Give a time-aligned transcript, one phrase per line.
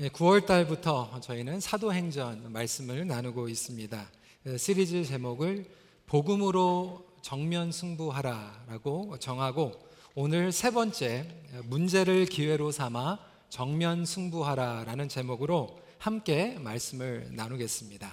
[0.00, 4.10] 9월 예, 달부터 저희는 사도행전 말씀을 나누고 있습니다.
[4.42, 5.66] 그 시리즈 제목을
[6.06, 9.72] 복음으로 정면 승부하라라고 정하고
[10.14, 11.28] 오늘 세 번째
[11.64, 13.18] 문제를 기회로 삼아
[13.50, 18.10] 정면 승부하라라는 제목으로 함께 말씀을 나누겠습니다.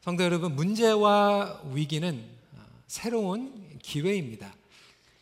[0.00, 2.24] 성도 여러분, 문제와 위기는
[2.88, 4.52] 새로운 기회입니다.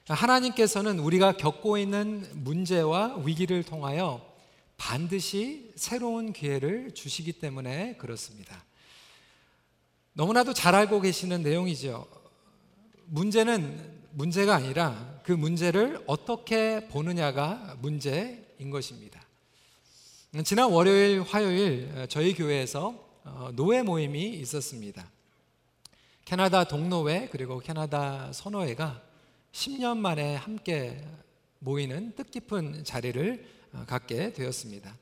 [0.08, 4.29] 하나님께서는 우리가 겪고 있는 문제와 위기를 통하여
[4.80, 8.64] 반드시 새로운 기회를 주시기 때문에 그렇습니다.
[10.14, 12.06] 너무나도 잘 알고 계시는 내용이죠.
[13.04, 19.20] 문제는 문제가 아니라 그 문제를 어떻게 보느냐가 문제인 것입니다.
[20.44, 25.06] 지난 월요일, 화요일 저희 교회에서 어, 노예 모임이 있었습니다.
[26.24, 29.02] 캐나다 동노회 그리고 캐나다 선호회가
[29.52, 31.04] 10년 만에 함께
[31.58, 34.96] 모이는 뜻깊은 자리를 어, 갖게 되었습니다.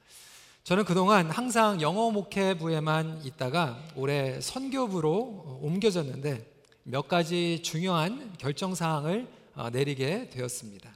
[0.64, 6.46] 저는 그동안 항상 영어 목회부에만 있다가 올해 선교부로 옮겨졌는데
[6.82, 10.94] 몇 가지 중요한 결정 사항을 어, 내리게 되었습니다.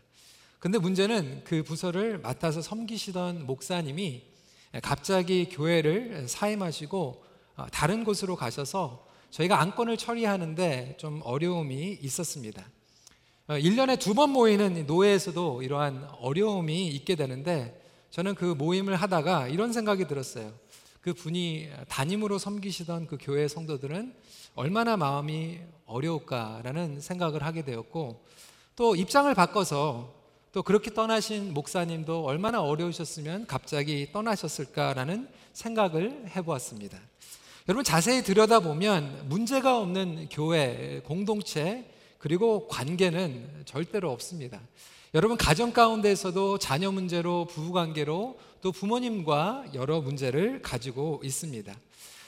[0.59, 4.23] 근데 문제는 그 부서를 맡아서 섬기시던 목사님이
[4.83, 7.25] 갑자기 교회를 사임하시고
[7.57, 12.64] 어, 다른 곳으로 가셔서 저희가 안건을 처리하는데 좀 어려움이 있었습니다.
[13.58, 20.06] 1년에 어, 두번 모이는 노예에서도 이러한 어려움이 있게 되는데 저는 그 모임을 하다가 이런 생각이
[20.06, 20.53] 들었어요.
[21.00, 24.14] 그 분이 담임으로 섬기시던 그 교회 성도들은
[24.55, 28.25] 얼마나 마음이 어려울까라는 생각을 하게 되었고
[28.77, 30.14] 또 입장을 바꿔서
[30.53, 36.98] 또 그렇게 떠나신 목사님도 얼마나 어려우셨으면 갑자기 떠나셨을까라는 생각을 해보았습니다.
[37.69, 41.91] 여러분 자세히 들여다보면 문제가 없는 교회, 공동체,
[42.23, 44.61] 그리고 관계는 절대로 없습니다.
[45.12, 51.75] 여러분 가정 가운데서도 자녀 문제로 부부 관계로 또 부모님과 여러 문제를 가지고 있습니다.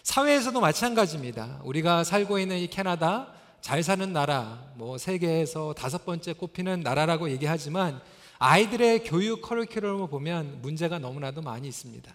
[0.02, 1.60] 사회에서도 마찬가지입니다.
[1.62, 8.00] 우리가 살고 있는 이 캐나다 잘 사는 나라, 뭐 세계에서 다섯 번째 꼽히는 나라라고 얘기하지만
[8.38, 12.12] 아이들의 교육 커리큘럼을 보면 문제가 너무나도 많이 있습니다.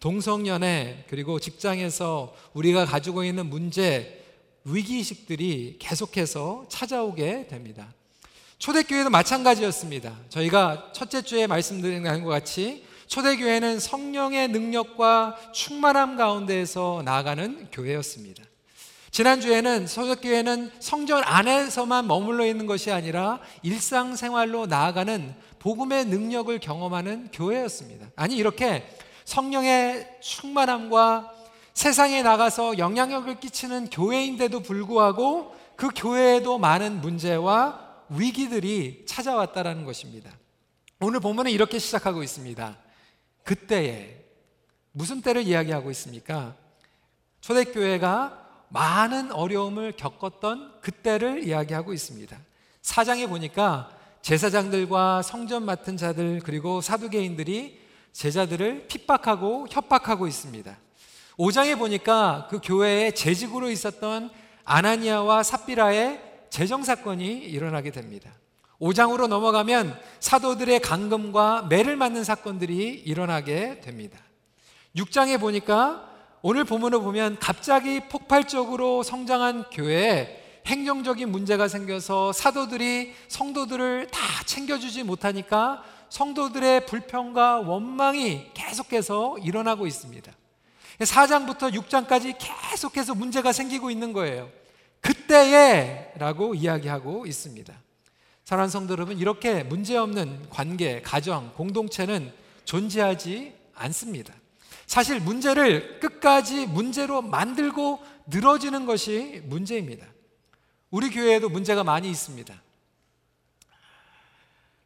[0.00, 4.25] 동성연애 그리고 직장에서 우리가 가지고 있는 문제
[4.66, 7.86] 위기의식들이 계속해서 찾아오게 됩니다.
[8.58, 10.16] 초대교회도 마찬가지였습니다.
[10.28, 18.42] 저희가 첫째 주에 말씀드린 것 같이 초대교회는 성령의 능력과 충만함 가운데에서 나아가는 교회였습니다.
[19.12, 28.08] 지난주에는 초대교회는 성전 안에서만 머물러 있는 것이 아니라 일상생활로 나아가는 복음의 능력을 경험하는 교회였습니다.
[28.16, 28.84] 아니, 이렇게
[29.24, 31.35] 성령의 충만함과
[31.76, 40.30] 세상에 나가서 영향력을 끼치는 교회인데도 불구하고 그 교회에도 많은 문제와 위기들이 찾아왔다라는 것입니다.
[41.00, 42.78] 오늘 본문은 이렇게 시작하고 있습니다.
[43.44, 44.24] 그때에
[44.92, 46.56] 무슨 때를 이야기하고 있습니까?
[47.42, 52.38] 초대교회가 많은 어려움을 겪었던 그때를 이야기하고 있습니다.
[52.80, 53.90] 사장에 보니까
[54.22, 57.78] 제사장들과 성전 맡은 자들 그리고 사두개인들이
[58.12, 60.85] 제자들을 핍박하고 협박하고 있습니다.
[61.38, 64.30] 5장에 보니까 그 교회에 재직으로 있었던
[64.64, 66.20] 아나니아와 삽비라의
[66.50, 68.30] 재정 사건이 일어나게 됩니다.
[68.80, 74.18] 5장으로 넘어가면 사도들의 강금과 매를 맞는 사건들이 일어나게 됩니다.
[74.96, 76.10] 6장에 보니까
[76.42, 85.82] 오늘 본문을 보면 갑자기 폭발적으로 성장한 교회에 행정적인 문제가 생겨서 사도들이 성도들을 다 챙겨주지 못하니까
[86.08, 90.32] 성도들의 불평과 원망이 계속해서 일어나고 있습니다.
[91.04, 94.50] 4장부터 6장까지 계속해서 문제가 생기고 있는 거예요.
[95.00, 97.72] 그때에 라고 이야기하고 있습니다.
[98.44, 102.32] 사랑하는 성도 여러분, 이렇게 문제없는 관계, 가정, 공동체는
[102.64, 104.32] 존재하지 않습니다.
[104.86, 110.06] 사실 문제를 끝까지 문제로 만들고 늘어지는 것이 문제입니다.
[110.90, 112.54] 우리 교회에도 문제가 많이 있습니다.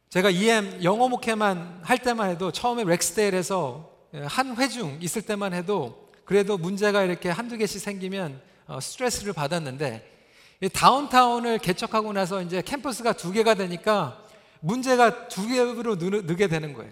[0.09, 3.90] 제가 EM 영어 목회만 할 때만 해도 처음에 렉스데일에서
[4.25, 10.09] 한 회중 있을 때만 해도 그래도 문제가 이렇게 한두 개씩 생기면 어, 스트레스를 받았는데
[10.73, 14.23] 다운타운을 개척하고 나서 이제 캠퍼스가 두 개가 되니까
[14.59, 16.91] 문제가 두 개로 느게 되는 거예요.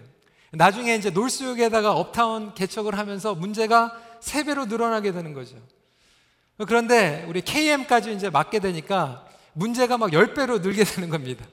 [0.52, 5.56] 나중에 이제 놀수역에다가 업타운 개척을 하면서 문제가 세 배로 늘어나게 되는 거죠.
[6.66, 11.46] 그런데 우리 KM까지 이제 맡게 되니까 문제가 막 10배로 늘게 되는 겁니다.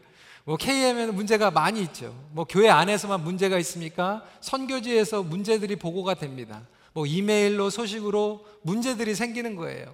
[0.48, 2.16] 뭐 KM에는 문제가 많이 있죠.
[2.32, 4.24] 뭐 교회 안에서만 문제가 있습니까?
[4.40, 6.66] 선교지에서 문제들이 보고가 됩니다.
[6.94, 9.94] 뭐 이메일로 소식으로 문제들이 생기는 거예요.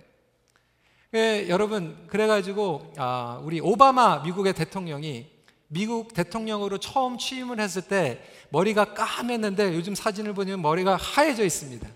[1.15, 5.25] 예, 여러분 그래가지고 아, 우리 오바마 미국의 대통령이
[5.69, 11.89] 미국 대통령으로 처음 취임을 했을 때 머리가 까맸는데 요즘 사진을 보면 머리가 하얘져 있습니다.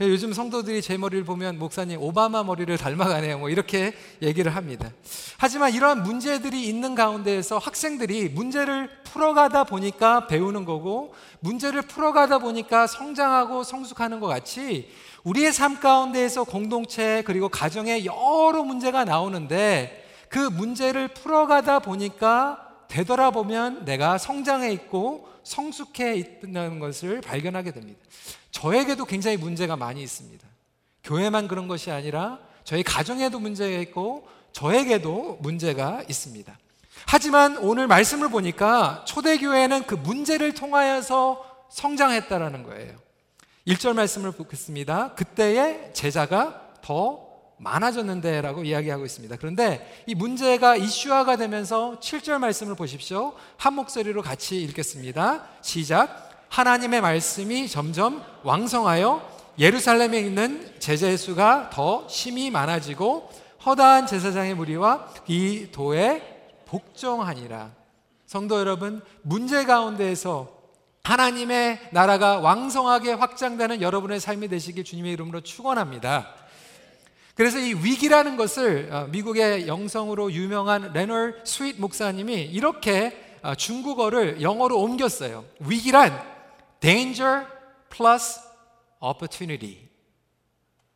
[0.00, 3.38] 요즘 성도들이 제 머리를 보면 목사님 오바마 머리를 닮아가네요.
[3.38, 4.90] 뭐 이렇게 얘기를 합니다.
[5.38, 13.62] 하지만 이러한 문제들이 있는 가운데에서 학생들이 문제를 풀어가다 보니까 배우는 거고 문제를 풀어가다 보니까 성장하고
[13.62, 14.90] 성숙하는 것 같이
[15.22, 22.58] 우리의 삶 가운데에서 공동체 그리고 가정에 여러 문제가 나오는데 그 문제를 풀어가다 보니까
[22.88, 28.00] 되돌아보면 내가 성장해 있고 성숙해 있다는 것을 발견하게 됩니다.
[28.50, 30.46] 저에게도 굉장히 문제가 많이 있습니다.
[31.04, 36.58] 교회만 그런 것이 아니라 저희 가정에도 문제가 있고 저에게도 문제가 있습니다.
[37.06, 42.94] 하지만 오늘 말씀을 보니까 초대교회는 그 문제를 통하여서 성장했다라는 거예요.
[43.66, 45.14] 1절 말씀을 보겠습니다.
[45.14, 47.23] 그때의 제자가 더
[47.58, 49.36] 많아졌는데 라고 이야기하고 있습니다.
[49.36, 53.34] 그런데 이 문제가 이슈화가 되면서 7절 말씀을 보십시오.
[53.56, 55.44] 한 목소리로 같이 읽겠습니다.
[55.62, 56.46] 시작.
[56.48, 63.30] 하나님의 말씀이 점점 왕성하여 예루살렘에 있는 제자의 수가 더 심히 많아지고
[63.64, 66.22] 허다한 제사장의 무리와 이 도에
[66.66, 67.70] 복종하니라.
[68.26, 70.48] 성도 여러분, 문제 가운데에서
[71.04, 76.34] 하나님의 나라가 왕성하게 확장되는 여러분의 삶이 되시길 주님의 이름으로 축원합니다.
[77.34, 84.80] 그래서 이 위기라는 것을 어, 미국의 영성으로 유명한 레너드 스윗 목사님이 이렇게 어, 중국어를 영어로
[84.80, 85.44] 옮겼어요.
[85.58, 86.18] 위기란
[86.80, 87.46] danger
[87.90, 88.40] plus
[89.00, 89.88] opportunity.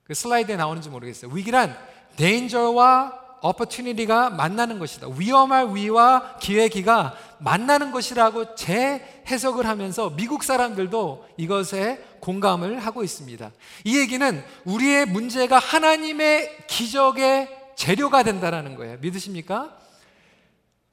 [0.05, 1.31] 그 슬라이드에 나오는지 모르겠어요.
[1.35, 1.77] 위기란
[2.17, 5.09] danger와 opportunity가 만나는 것이다.
[5.17, 13.51] 위험할 위와 기회 기가 만나는 것이라고 재해석을 하면서 미국 사람들도 이것에 공감을 하고 있습니다.
[13.85, 18.99] 이 얘기는 우리의 문제가 하나님의 기적의 재료가 된다는 거예요.
[19.01, 19.77] 믿으십니까?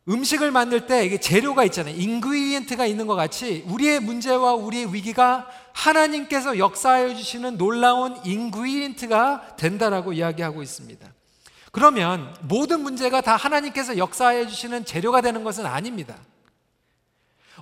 [0.07, 1.95] 음식을 만들 때 이게 재료가 있잖아요.
[1.95, 10.61] 인그리디언트가 있는 것 같이 우리의 문제와 우리의 위기가 하나님께서 역사해 주시는 놀라운 인그리디언트가 된다라고 이야기하고
[10.61, 11.07] 있습니다.
[11.71, 16.15] 그러면 모든 문제가 다 하나님께서 역사해 주시는 재료가 되는 것은 아닙니다.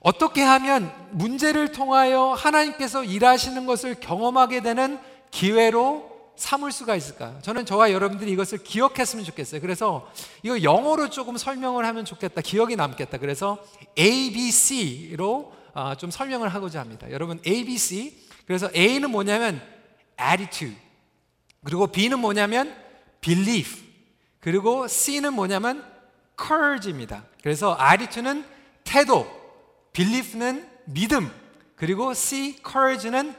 [0.01, 4.99] 어떻게 하면 문제를 통하여 하나님께서 일하시는 것을 경험하게 되는
[5.31, 7.37] 기회로 삼을 수가 있을까요?
[7.41, 9.61] 저는 저와 여러분들이 이것을 기억했으면 좋겠어요.
[9.61, 10.09] 그래서
[10.41, 12.41] 이거 영어로 조금 설명을 하면 좋겠다.
[12.41, 13.19] 기억이 남겠다.
[13.19, 13.63] 그래서
[13.97, 17.09] ABC로 아, 좀 설명을 하고자 합니다.
[17.11, 18.15] 여러분 ABC
[18.45, 19.61] 그래서 A는 뭐냐면
[20.19, 20.75] attitude
[21.63, 22.75] 그리고 B는 뭐냐면
[23.21, 23.81] belief
[24.39, 25.83] 그리고 C는 뭐냐면
[26.37, 27.23] courage입니다.
[27.41, 28.45] 그래서 attitude는
[28.83, 29.25] 태도,
[29.93, 31.31] belief는 믿음,
[31.75, 33.35] 그리고 C, courage는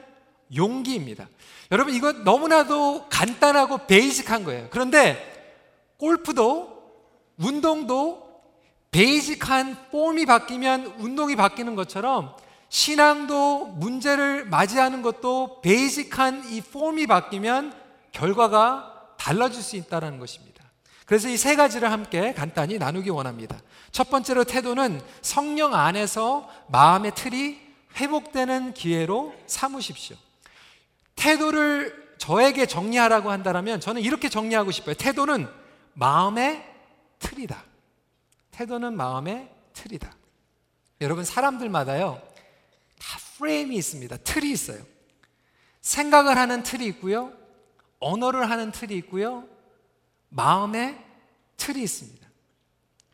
[0.54, 1.28] 용기입니다.
[1.70, 4.68] 여러분 이거 너무나도 간단하고 베이직한 거예요.
[4.70, 5.32] 그런데
[5.98, 6.74] 골프도
[7.38, 8.24] 운동도
[8.90, 12.36] 베이직한 폼이 바뀌면 운동이 바뀌는 것처럼
[12.68, 17.72] 신앙도 문제를 맞이하는 것도 베이직한 이 폼이 바뀌면
[18.12, 20.62] 결과가 달라질 수 있다는 것입니다.
[21.06, 23.58] 그래서 이 세 가지를 함께 간단히 나누기 원합니다.
[23.94, 27.60] 첫 번째로 태도는 성령 안에서 마음의 틀이
[27.94, 30.16] 회복되는 기회로 삼으십시오.
[31.14, 34.96] 태도를 저에게 정리하라고 한다면 저는 이렇게 정리하고 싶어요.
[34.96, 35.48] 태도는
[35.92, 36.68] 마음의
[37.20, 37.62] 틀이다.
[38.50, 40.12] 태도는 마음의 틀이다.
[41.00, 42.20] 여러분 사람들마다요
[42.98, 44.16] 다 프레임이 있습니다.
[44.16, 44.82] 틀이 있어요.
[45.82, 47.32] 생각을 하는 틀이 있고요.
[48.00, 49.46] 언어를 하는 틀이 있고요.
[50.30, 50.98] 마음의
[51.58, 52.23] 틀이 있습니다.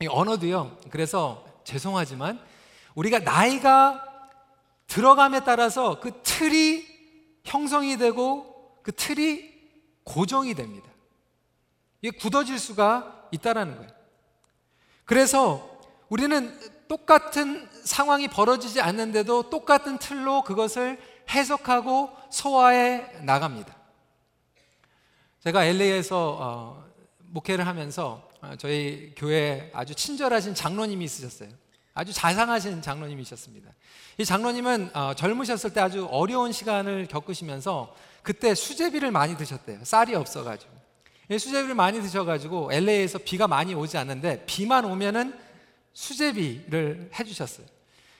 [0.02, 0.78] 이 언어도요.
[0.88, 2.40] 그래서 죄송하지만
[2.94, 4.02] 우리가 나이가
[4.86, 6.86] 들어감에 따라서 그 틀이
[7.44, 9.50] 형성이 되고 그 틀이
[10.04, 10.88] 고정이 됩니다.
[12.00, 13.90] 이게 굳어질 수가 있다라는 거예요.
[15.04, 15.78] 그래서
[16.08, 23.76] 우리는 똑같은 상황이 벌어지지 않는데도 똑같은 틀로 그것을 해석하고 소화해 나갑니다.
[25.40, 26.84] 제가 LA에서 어,
[27.18, 31.50] 목회를 하면서 어, 저희 교회 아주 친절하신 장로님이 있으셨어요.
[31.94, 33.70] 아주 자상하신 장로님이셨습니다.
[34.18, 39.80] 이 장로님은 어, 젊으셨을 때 아주 어려운 시간을 겪으시면서 그때 수제비를 많이 드셨대요.
[39.84, 40.80] 쌀이 없어가지고.
[41.30, 45.32] 수제비를 많이 드셔가지고 LA에서 비가 많이 오지 않는데 비만 오면은
[45.92, 47.66] 수제비를 해주셨어요.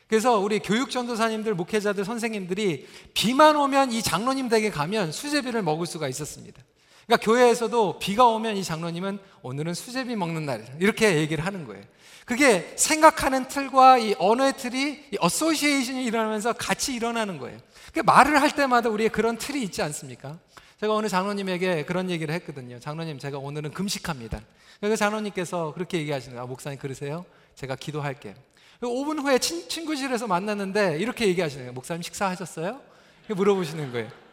[0.06, 6.08] 그래서 우리 교육 전도사님들, 목회자들, 선생님들이 비만 오면 이 장로님 댁에 가면 수제비를 먹을 수가
[6.08, 6.62] 있었습니다.
[7.10, 10.74] 그러니까 교회에서도 비가 오면 이 장로님은 오늘은 수제비 먹는 날이다.
[10.78, 11.82] 이렇게 얘기를 하는 거예요.
[12.24, 17.58] 그게 생각하는 틀과 이 언어의 틀이 이 어소시에이션이 일어나면서 같이 일어나는 거예요.
[17.90, 20.38] 그러니까 말을 할 때마다 우리의 그런 틀이 있지 않습니까?
[20.80, 22.78] 제가 오늘 장로님에게 그런 얘기를 했거든요.
[22.78, 24.40] 장로님, 제가 오늘은 금식합니다.
[24.78, 26.44] 그래서 장로님께서 그렇게 얘기하시는 거예요.
[26.44, 27.24] 아, 목사님, 그러세요?
[27.56, 28.34] 제가 기도할게요.
[28.82, 31.72] 5분 후에 친, 친교실에서 만났는데 이렇게 얘기하시는 거예요.
[31.72, 32.80] 목사님 식사하셨어요?
[33.28, 34.29] 물어보시는 거예요.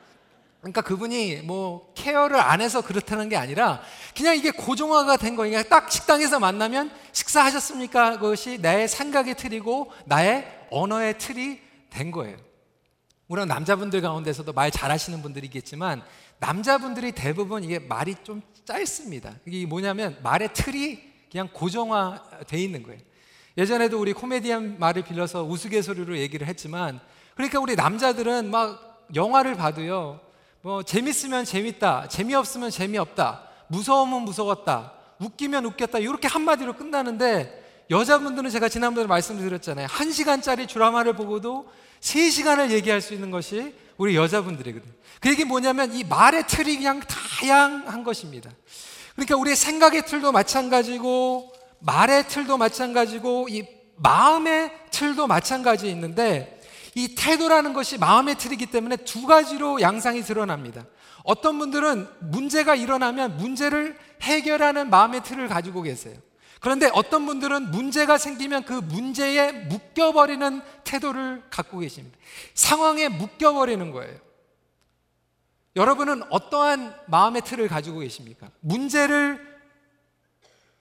[0.68, 3.82] 그러니까 그분이 뭐 care를 안 해서 그렇다는 게 아니라
[4.16, 5.64] 그냥 이게 고정화가 된 거예요.
[5.64, 8.20] 딱 식당에서 만나면 식사하셨습니까?
[8.20, 11.60] 그것이 나의 생각의 틀이고 나의 언어의 틀이
[11.90, 12.38] 된 거예요.
[13.28, 16.04] 물론 남자분들 가운데서도 말 잘하시는 분들이겠지만
[16.40, 19.36] 남자분들이 대부분 이게 말이 좀 짧습니다.
[19.46, 21.00] 이게 뭐냐면 말의 틀이
[21.32, 23.00] 그냥 고정화돼 있는 거예요.
[23.58, 27.00] 예전에도 우리 코미디언 말을 빌려서 우스갯소리로 얘기를 했지만
[27.36, 30.27] 그러니까 우리 남자들은 막 영화를 봐도요.
[30.62, 39.08] 뭐 재밌으면 재밌다, 재미없으면 재미없다, 무서우면 무서웠다, 웃기면 웃겼다 이렇게 한마디로 끝나는데 여자분들은 제가 지난번에
[39.08, 39.88] 말씀드렸잖아요.
[39.90, 44.94] 한 시간짜리 드라마를 보고도 세 시간을 얘기할 수 있는 것이 우리 여자분들이거든요.
[45.20, 48.52] 그 얘기 뭐냐면 이 말의 틀이 그냥 다양한 것입니다.
[49.16, 56.57] 그러니까 우리의 생각의 틀도 마찬가지고 말의 틀도 마찬가지고 이 마음의 틀도 마찬가지 있는데
[56.98, 60.84] 이 태도라는 것이 마음의 틀이기 때문에 두 가지로 양상이 드러납니다.
[61.24, 66.16] 어떤 분들은 문제가 일어나면 문제를 해결하는 마음의 틀을 가지고 계세요.
[66.60, 72.18] 그런데 어떤 분들은 문제가 생기면 그 문제에 묶여버리는 태도를 갖고 계십니다.
[72.56, 74.18] 상황에 묶여버리는 거예요.
[75.76, 78.50] 여러분은 어떠한 마음의 틀을 가지고 계십니까?
[78.62, 79.47] 문제를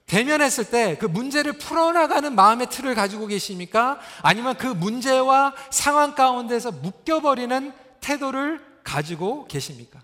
[0.07, 3.99] 대면했을 때 그 문제를 풀어나가는 마음의 틀을 가지고 계십니까?
[4.21, 10.01] 아니면 그 문제와 상황 가운데서 묶여버리는 태도를 가지고 계십니까?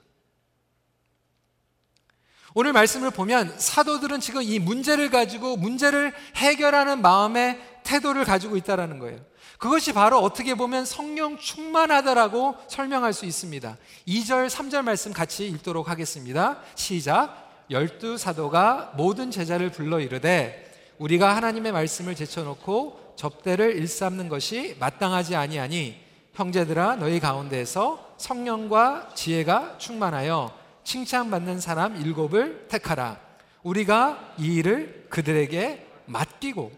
[2.54, 9.20] 오늘 말씀을 보면 사도들은 지금 이 문제를 가지고 문제를 해결하는 마음의 태도를 가지고 있다라는 거예요.
[9.58, 13.78] 그것이 바로 어떻게 보면 성령 충만하다라고 설명할 수 있습니다.
[14.08, 16.62] 2절, 3절 말씀 같이 읽도록 하겠습니다.
[16.76, 17.43] 시작.
[17.70, 26.02] 열두 사도가 모든 제자를 불러 이르되 우리가 하나님의 말씀을 제쳐놓고 접대를 일삼는 것이 마땅하지 아니하니
[26.34, 30.52] 형제들아 너희 가운데에서 성령과 지혜가 충만하여
[30.84, 33.20] 칭찬받는 사람 일곱을 택하라.
[33.64, 36.72] 우리가 이 일을 그들에게 맡기고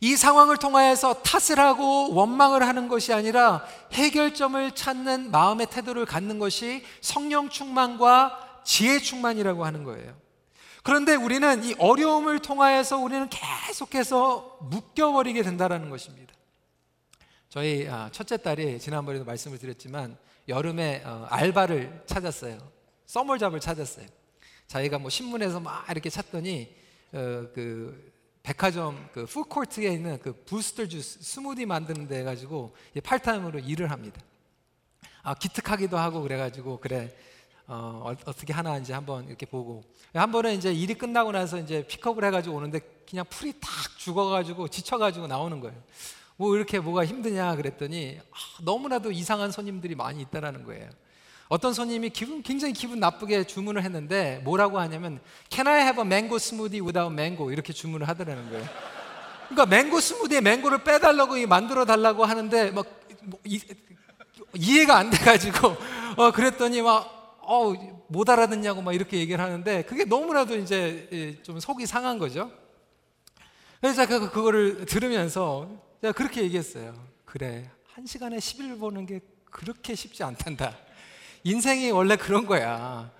[0.00, 6.84] 이 상황을 통하여서 탓을 하고 원망을 하는 것이 아니라 해결점을 찾는 마음의 태도를 갖는 것이
[7.00, 10.14] 성령 충만과 지혜 충만이라고 하는 거예요.
[10.82, 16.34] 그런데 우리는 이 어려움을 통하여서 우리는 계속해서 묶여버리게 된다는 것입니다.
[17.48, 22.58] 저희 아, 첫째 딸이 지난번에도 말씀을 드렸지만 여름에 어, 알바를 찾았어요.
[23.06, 24.06] 써멀잡을 찾았어요.
[24.66, 26.68] 자기가 뭐 신문에서 막 이렇게 찾더니
[27.12, 33.90] 어, 그 백화점 그 푸드코트에 있는 그 부스터 주스 스무디 만드는 데 가지고 팔타임으로 일을
[33.90, 34.20] 합니다.
[35.22, 37.16] 아 기특하기도 하고 그래가지고 그래
[37.70, 39.84] 어, 어떻게 하나 이제 한번 이렇게 보고
[40.14, 45.26] 한 번은 이제 일이 끝나고 나서 이제 픽업을 해가지고 오는데 그냥 풀이 탁 죽어가지고 지쳐가지고
[45.26, 45.76] 나오는 거예요.
[46.36, 50.88] 뭐 이렇게 뭐가 힘드냐 그랬더니 아, 너무나도 이상한 손님들이 많이 있다라는 거예요.
[51.48, 55.20] 어떤 손님이 기분 굉장히 기분 나쁘게 주문을 했는데 뭐라고 하냐면
[55.50, 58.66] Can I have a mango smoothie without mango 이렇게 주문을 하더라는 거예요.
[59.48, 62.86] 그러니까 맹고 스무디에 맹고를 빼달라고 만들어 달라고 하는데 막
[63.24, 63.60] 뭐, 이,
[64.54, 65.76] 이해가 안 돼가지고
[66.16, 67.17] 어 그랬더니 막
[67.48, 67.74] 어
[68.10, 72.50] 못 알아듣냐고 막 이렇게 얘기를 하는데 그게 너무나도 이제 예, 좀 속이 상한 거죠.
[73.80, 75.68] 그래서 제가 그거를 들으면서
[76.00, 76.94] 제가 그렇게 얘기했어요.
[77.24, 80.76] 그래 한 시간에 10일 보는 게 그렇게 쉽지 않단다.
[81.44, 83.10] 인생이 원래 그런 거야.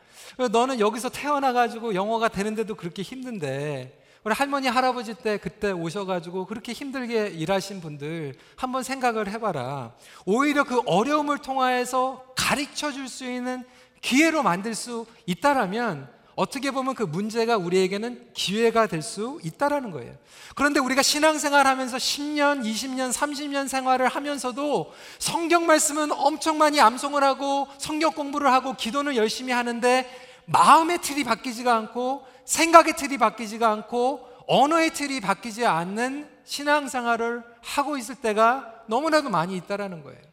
[0.50, 7.28] 너는 여기서 태어나가지고 영어가 되는데도 그렇게 힘든데, 우리 할머니, 할아버지 때 그때 오셔가지고 그렇게 힘들게
[7.28, 9.94] 일하신 분들 한번 생각을 해봐라.
[10.26, 13.64] 오히려 그 어려움을 통하여서 가르쳐 줄 수 있는
[14.00, 20.14] 기회로 만들 수 있다라면 어떻게 보면 그 문제가 우리에게는 기회가 될 수 있다라는 거예요.
[20.54, 27.66] 그런데 우리가 신앙생활 하면서 10년, 20년, 30년 생활을 하면서도 성경 말씀은 엄청 많이 암송을 하고
[27.78, 30.08] 성경 공부를 하고 기도는 열심히 하는데
[30.46, 38.14] 마음의 틀이 바뀌지가 않고 생각의 틀이 바뀌지가 않고 언어의 틀이 바뀌지 않는 신앙생활을 하고 있을
[38.14, 40.27] 때가 너무나도 많이 있다라는 거예요.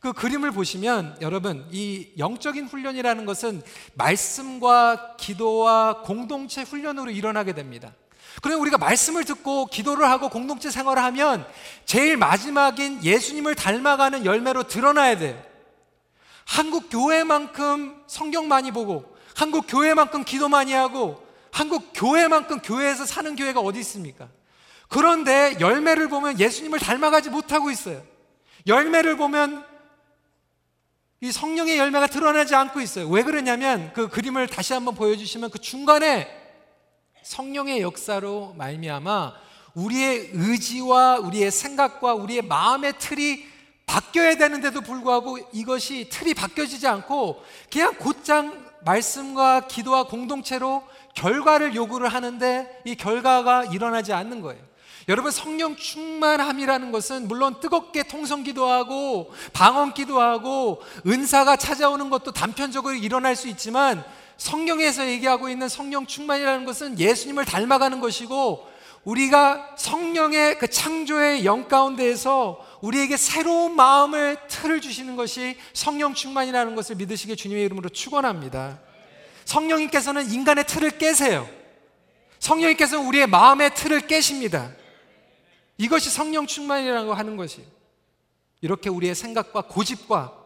[0.00, 3.62] 그 그림을 보시면 여러분 이 영적인 훈련이라는 것은
[3.94, 7.92] 말씀과 기도와 공동체 훈련으로 일어나게 됩니다.
[8.42, 11.46] 그럼 우리가 말씀을 듣고 기도를 하고 공동체 생활을 하면
[11.84, 15.42] 제일 마지막인 예수님을 닮아가는 열매로 드러나야 돼요.
[16.44, 23.60] 한국 교회만큼 성경 많이 보고 한국 교회만큼 기도 많이 하고 한국 교회만큼 교회에서 사는 교회가
[23.60, 24.28] 어디 있습니까?
[24.88, 28.02] 그런데 열매를 보면 예수님을 닮아가지 못하고 있어요.
[28.66, 29.67] 열매를 보면
[31.20, 33.08] 이 성령의 열매가 드러나지 않고 있어요.
[33.08, 36.28] 왜 그러냐면 그 그림을 다시 한번 보여주시면 그 중간에
[37.24, 39.34] 성령의 역사로 말미암아
[39.74, 43.44] 우리의 의지와 우리의 생각과 우리의 마음의 틀이
[43.86, 50.84] 바뀌어야 되는데도 불구하고 이것이 틀이 바뀌어지지 않고 그냥 곧장 말씀과 기도와 공동체로
[51.14, 54.62] 결과를 요구를 하는데 이 결과가 일어나지 않는 거예요.
[55.08, 63.34] 여러분 성령 충만함이라는 것은 물론 뜨겁게 통성 기도하고 방언 기도하고 은사가 찾아오는 것도 단편적으로 일어날
[63.34, 64.04] 수 있지만
[64.36, 68.68] 성령에서 얘기하고 있는 성령 충만이라는 것은 예수님을 닮아가는 것이고
[69.04, 76.96] 우리가 성령의 그 창조의 영 가운데에서 우리에게 새로운 마음을 틀을 주시는 것이 성령 충만이라는 것을
[76.96, 78.78] 믿으시게 주님의 이름으로 축원합니다.
[79.46, 81.48] 성령님께서는 인간의 틀을 깨세요.
[82.38, 84.70] 성령님께서는 우리의 마음의 틀을 깨십니다.
[85.78, 87.64] 이것이 성령 충만이라고 하는 것이
[88.60, 90.36] 이렇게 우리의 생각과 고집과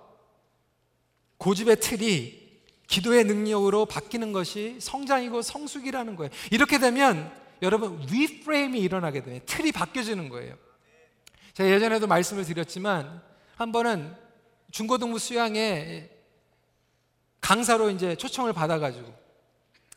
[1.39, 2.43] 고집의 틀이
[2.87, 6.31] 기도의 능력으로 바뀌는 것이 성장이고 성숙이라는 거예요.
[6.51, 9.41] 이렇게 되면 여러분 리프레임이 일어나게 돼요.
[9.47, 10.55] 틀이 바뀌어지는 거예요.
[11.55, 13.23] 제가 예전에도 말씀을 드렸지만
[13.57, 14.15] 한 번은
[14.71, 16.11] 중고등부 수양에
[17.41, 19.13] 강사로 이제 초청을 받아가지고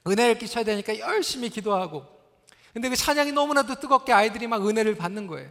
[0.08, 2.15] 은혜를 끼쳐야 되니까 열심히 기도하고
[2.76, 5.50] 근데 그 찬양이 너무나도 뜨겁게 아이들이 막 은혜를 받는 거예요.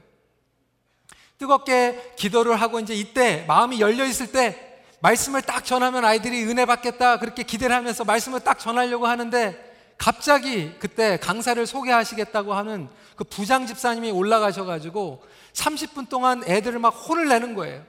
[1.39, 7.19] 뜨겁게 기도를 하고 이제 이때 마음이 열려 있을 때 말씀을 딱 전하면 아이들이 은혜 받겠다
[7.19, 14.11] 그렇게 기대를 하면서 말씀을 딱 전하려고 하는데 갑자기 그때 강사를 소개하시겠다고 하는 그 부장 집사님이
[14.11, 17.83] 올라가셔가지고 30분 동안 애들을 막 혼을 내는 거예요.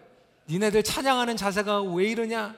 [0.48, 2.56] 니네들 찬양하는 자세가 왜 이러냐?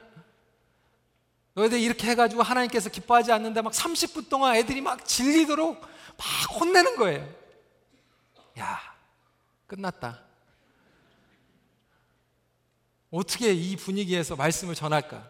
[1.55, 7.27] 너희들 이렇게 해가지고 하나님께서 기뻐하지 않는데 막 30분 동안 애들이 막 질리도록 막 혼내는 거예요.
[8.59, 8.79] 야,
[9.67, 10.23] 끝났다.
[13.11, 15.29] 어떻게 이 분위기에서 말씀을 전할까?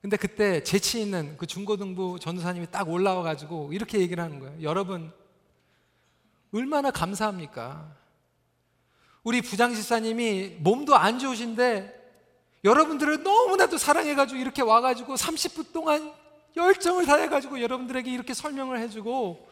[0.00, 4.60] 근데 그때 재치 있는 그 중고등부 전도사님이 딱 올라와 가지고 이렇게 얘기를 하는 거예요.
[4.62, 5.12] 여러분
[6.52, 7.96] 얼마나 감사합니까?
[9.22, 12.02] 우리 부장집사님이 몸도 안 좋으신데
[12.64, 16.12] 여러분들을 너무나도 사랑해가지고 이렇게 와가지고 30분 동안
[16.56, 19.48] 열정을 다해가지고 여러분들에게 이렇게 설명을 해주고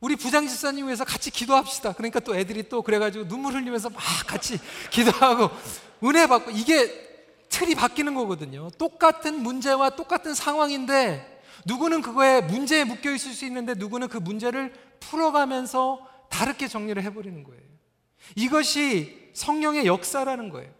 [0.00, 1.92] 우리 부장 집사님 위해서 같이 기도합시다.
[1.92, 4.58] 그러니까 또 애들이 또 그래가지고 눈물 흘리면서 막 같이
[4.90, 5.50] 기도하고
[6.04, 7.08] 은혜 받고 이게
[7.50, 8.70] 틀이 바뀌는 거거든요.
[8.78, 16.06] 똑같은 문제와 똑같은 상황인데 누구는 그거에 문제에 묶여 있을 수 있는데 누구는 그 문제를 풀어가면서
[16.30, 17.60] 다르게 정리를 해버리는 거예요.
[18.36, 20.70] 이것이 성령의 역사라는 거예요.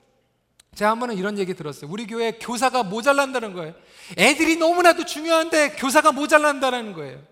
[0.80, 1.90] 제가 한 번은 이런 얘기 들었어요.
[1.90, 3.74] 우리 교회 교사가 모자란다는 거예요.
[4.16, 7.22] 애들이 너무나도 중요한데 교사가 모자란다는 거예요.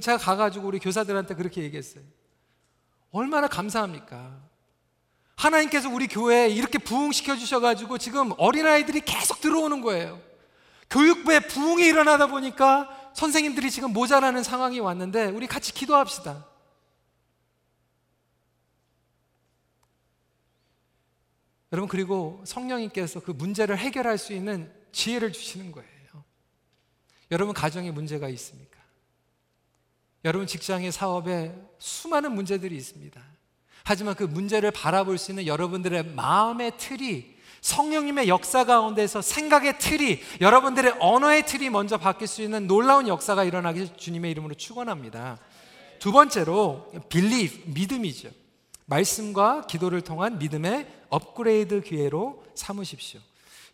[0.00, 2.02] 제가 가가지고 우리 교사들한테 그렇게 얘기했어요.
[3.12, 4.36] 얼마나 감사합니까?
[5.36, 10.20] 하나님께서 우리 교회에 이렇게 부흥시켜 주셔가지고 지금 어린아이들이 계속 들어오는 거예요.
[10.90, 16.51] 교육부에 부흥이 일어나다 보니까 선생님들이 지금 모자라는 상황이 왔는데 우리 같이 기도합시다.
[21.72, 25.88] 여러분, 그리고 성령님께서 그 문제를 해결할 수 있는 지혜를 주시는 거예요.
[27.30, 28.78] 여러분, 가정에 문제가 있습니까?
[30.24, 33.20] 여러분, 직장의 사업에 수많은 문제들이 있습니다.
[33.84, 37.32] 하지만 그 문제를 바라볼 수 있는 여러분들의 마음의 틀이
[37.62, 43.88] 성령님의 역사 가운데서 생각의 틀이 여러분들의 언어의 틀이 먼저 바뀔 수 있는 놀라운 역사가 일어나기
[43.96, 45.38] 주님의 이름으로 축원합니다.
[45.98, 48.30] 두 번째로 believe 믿음이죠.
[48.86, 53.20] 말씀과 기도를 통한 믿음의 업그레이드 기회로 삼으십시오.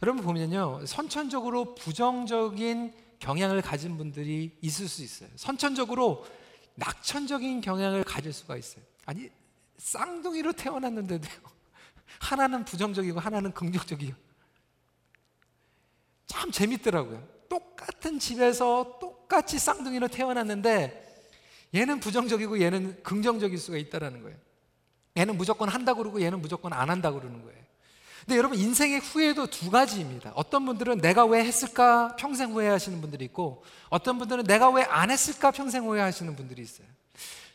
[0.02, 0.84] 여러분 보면요.
[0.86, 5.28] 선천적으로 부정적인 경향을 가진 분들이 있을 수 있어요.
[5.36, 6.26] 선천적으로
[6.74, 8.84] 낙천적인 경향을 가질 수가 있어요.
[9.06, 9.30] 아니
[9.76, 11.28] 쌍둥이로 태어났는데도
[12.18, 14.16] 하나는 부정적이고 하나는 긍정적이고
[16.26, 17.24] 참 재밌더라고요.
[17.48, 21.06] 똑같은 집에서 똑같이 쌍둥이로 태어났는데
[21.72, 24.47] 얘는 부정적이고 얘는 긍정적일 수가 있다라는 거예요.
[25.18, 27.58] 얘는 무조건 한다 그러고 얘는 무조건 안 한다 그러는 거예요.
[28.20, 30.32] 근데 여러분 인생의 후회도 두 가지입니다.
[30.34, 35.50] 어떤 분들은 내가 왜 했을까 평생 후회하시는 분들이 있고 어떤 분들은 내가 왜 안 했을까
[35.50, 36.86] 평생 후회하시는 분들이 있어요.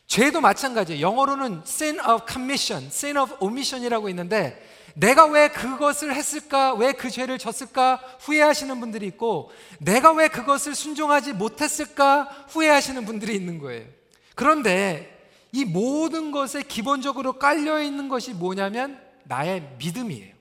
[0.06, 1.00] 죄도 마찬가지예요.
[1.00, 4.60] 영어로는 sin of commission, sin of omission이라고 있는데
[4.96, 6.74] 내가 왜 그것을 했을까?
[6.74, 8.00] 왜 그 죄를 졌을까?
[8.20, 12.24] 후회하시는 분들이 있고 내가 왜 그것을 순종하지 못했을까?
[12.48, 13.86] 후회하시는 분들이 있는 거예요.
[14.34, 15.13] 그런데
[15.54, 20.34] 이 모든 것에 기본적으로 깔려 있는 것이 뭐냐면 나의 믿음이에요.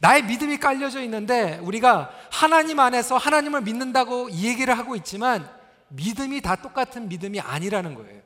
[0.00, 5.48] 나의 믿음이 깔려져 있는데 우리가 하나님 안에서 하나님을 믿는다고 이 얘기를 하고 있지만
[5.90, 8.20] 믿음이 다 똑같은 믿음이 아니라는 거예요.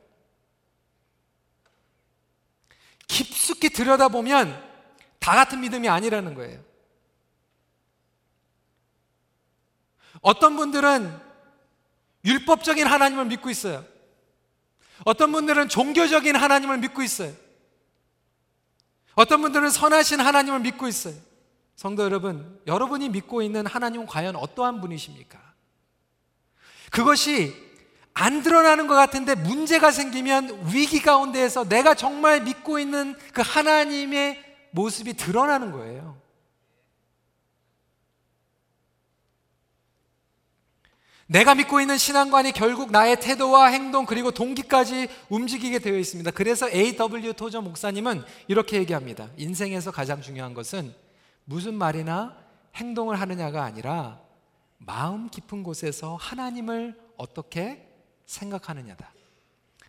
[3.08, 4.58] 깊숙이 들여다보면
[5.18, 6.60] 다 같은 믿음이 아니라는 거예요.
[10.22, 11.14] 어떤 분들은
[12.24, 13.91] 율법적인 하나님을 믿고 있어요.
[15.04, 17.32] 어떤 분들은 종교적인 하나님을 믿고 있어요.
[19.14, 21.14] 어떤 분들은 선하신 하나님을 믿고 있어요.
[21.76, 25.38] 성도 여러분, 여러분이 믿고 있는 하나님은 과연 어떠한 분이십니까?
[26.90, 27.54] 그것이
[28.14, 35.14] 안 드러나는 것 같은데 문제가 생기면 위기 가운데에서 내가 정말 믿고 있는 그 하나님의 모습이
[35.14, 36.21] 드러나는 거예요.
[41.32, 46.30] 내가 믿고 있는 신앙관이 결국 나의 태도와 행동 그리고 동기까지 움직이게 되어 있습니다.
[46.32, 47.32] 그래서 A.W.
[47.32, 49.30] 토저 목사님은 이렇게 얘기합니다.
[49.38, 50.94] 인생에서 가장 중요한 것은
[51.46, 52.36] 무슨 말이나
[52.76, 54.20] 행동을 하느냐가 아니라
[54.76, 57.88] 마음 깊은 곳에서 하나님을 어떻게
[58.26, 59.14] 생각하느냐다.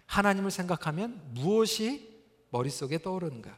[0.06, 3.58] 하나님을 생각하면 무엇이 머릿속에 떠오르는가?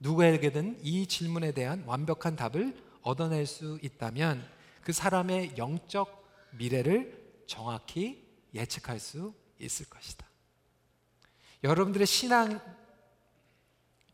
[0.00, 4.46] 누구에게든 이 질문에 대한 완벽한 답을 얻어낼 수 있다면
[4.82, 6.17] 그 사람의 영적
[6.52, 10.26] 미래를 정확히 예측할 수 있을 것이다.
[11.64, 12.60] 여러분들의 신앙,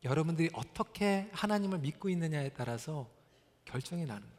[0.05, 3.09] 여러분들이 어떻게 하나님을 믿고 있느냐에 따라서
[3.65, 4.35] 결정이 나는 거예요.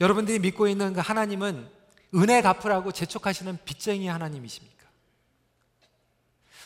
[0.00, 1.70] 여러분들이 믿고 있는 그 하나님은
[2.14, 4.72] 은혜 갚으라고 재촉하시는 빚쟁이 하나님이십니까?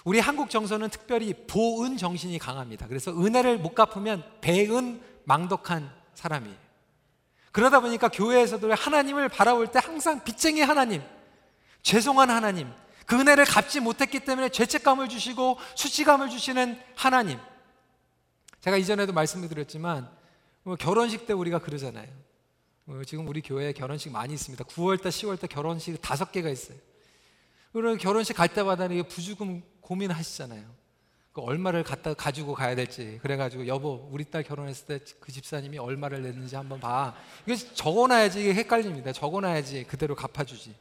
[0.04, 2.86] 우리 한국 정서는 특별히 보은 정신이 강합니다.
[2.86, 6.65] 그래서 은혜를 못 갚으면 배은 망덕한 사람이에요.
[7.56, 11.02] 그러다 보니까 교회에서도 하나님을 바라볼 때 항상 빚쟁이 하나님,
[11.80, 12.70] 죄송한 하나님,
[13.06, 17.38] 그 은혜를 갚지 못했기 때문에 죄책감을 주시고 수치감을 주시는 하나님.
[18.60, 20.06] 제가 이전에도 말씀을 드렸지만
[20.64, 22.08] 뭐 결혼식 때 우리가 그러잖아요.
[22.84, 24.62] 뭐 지금 우리 교회에 결혼식 많이 있습니다.
[24.62, 26.76] 9월달, 10월달 결혼식 다섯 개가 있어요.
[27.72, 30.75] 그리고 결혼식 갈 때마다 부주금 고민하시잖아요.
[31.36, 33.18] 그 얼마를 갖다 가지고 가야 될지.
[33.20, 37.14] 그래가지고 여보 우리 딸 결혼했을 때 그 집사님이 얼마를 냈는지 한번 봐.
[37.44, 39.12] 이게 적어놔야지 이게 헷갈립니다.
[39.12, 40.74] 적어놔야지 그대로 갚아주지.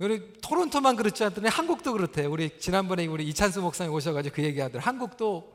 [0.00, 4.82] 우리 토론토만 그렇지 않더니 한국도 그렇대요 우리 지난번에 우리 이찬수 목사님 오셔가지고 그 얘기하더라.
[4.82, 5.54] 한국도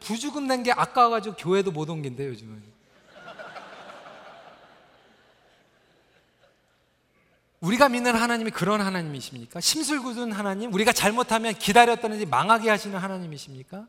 [0.00, 2.73] 부주금 낸 게 아까워가지고 교회도 못 옮긴대 요즘은
[7.64, 9.60] 우리가 믿는 하나님이 그런 하나님이십니까?
[9.60, 10.72] 심술 굳은 하나님?
[10.72, 13.86] 우리가 잘못하면 기다렸다는지 망하게 하시는 하나님이십니까?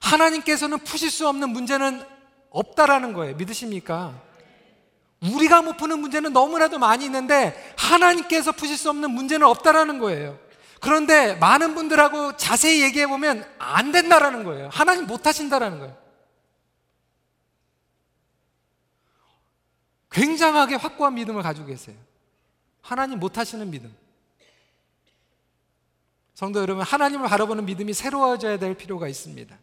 [0.00, 2.04] 하나님께서는 푸실 수 없는 문제는
[2.50, 3.34] 없다라는 거예요.
[3.34, 4.14] 믿으십니까?
[5.34, 10.38] 우리가 못 푸는 문제는 너무나도 많이 있는데 하나님께서 푸실 수 없는 문제는 없다라는 거예요.
[10.80, 14.68] 그런데 많은 분들하고 자세히 얘기해 보면 안 된다라는 거예요.
[14.70, 16.05] 하나님 못 하신다라는 거예요.
[20.16, 21.94] 굉장하게 확고한 믿음을 가지고 계세요.
[22.80, 23.94] 하나님 못하시는 믿음.
[26.32, 29.58] 성도 여러분, 하나님을 바라보는 믿음이 새로워져야 될 필요가 있습니다.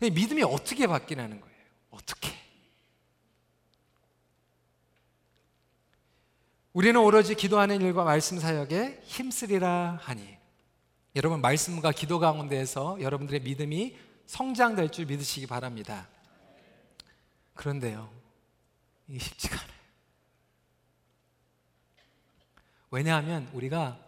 [0.00, 1.56] 믿음이 어떻게 바뀌라는 거예요?
[1.90, 2.30] 어떻게?
[6.74, 10.36] 우리는 오로지 기도하는 일과 말씀 사역에 힘쓰리라 하니.
[11.16, 16.06] 여러분, 말씀과 기도 가운데에서 여러분들의 믿음이 성장될 줄 믿으시기 바랍니다.
[17.54, 18.19] 그런데요,
[19.10, 19.70] 이게 쉽지가 않아요.
[22.92, 23.98] 왜냐하면 우리가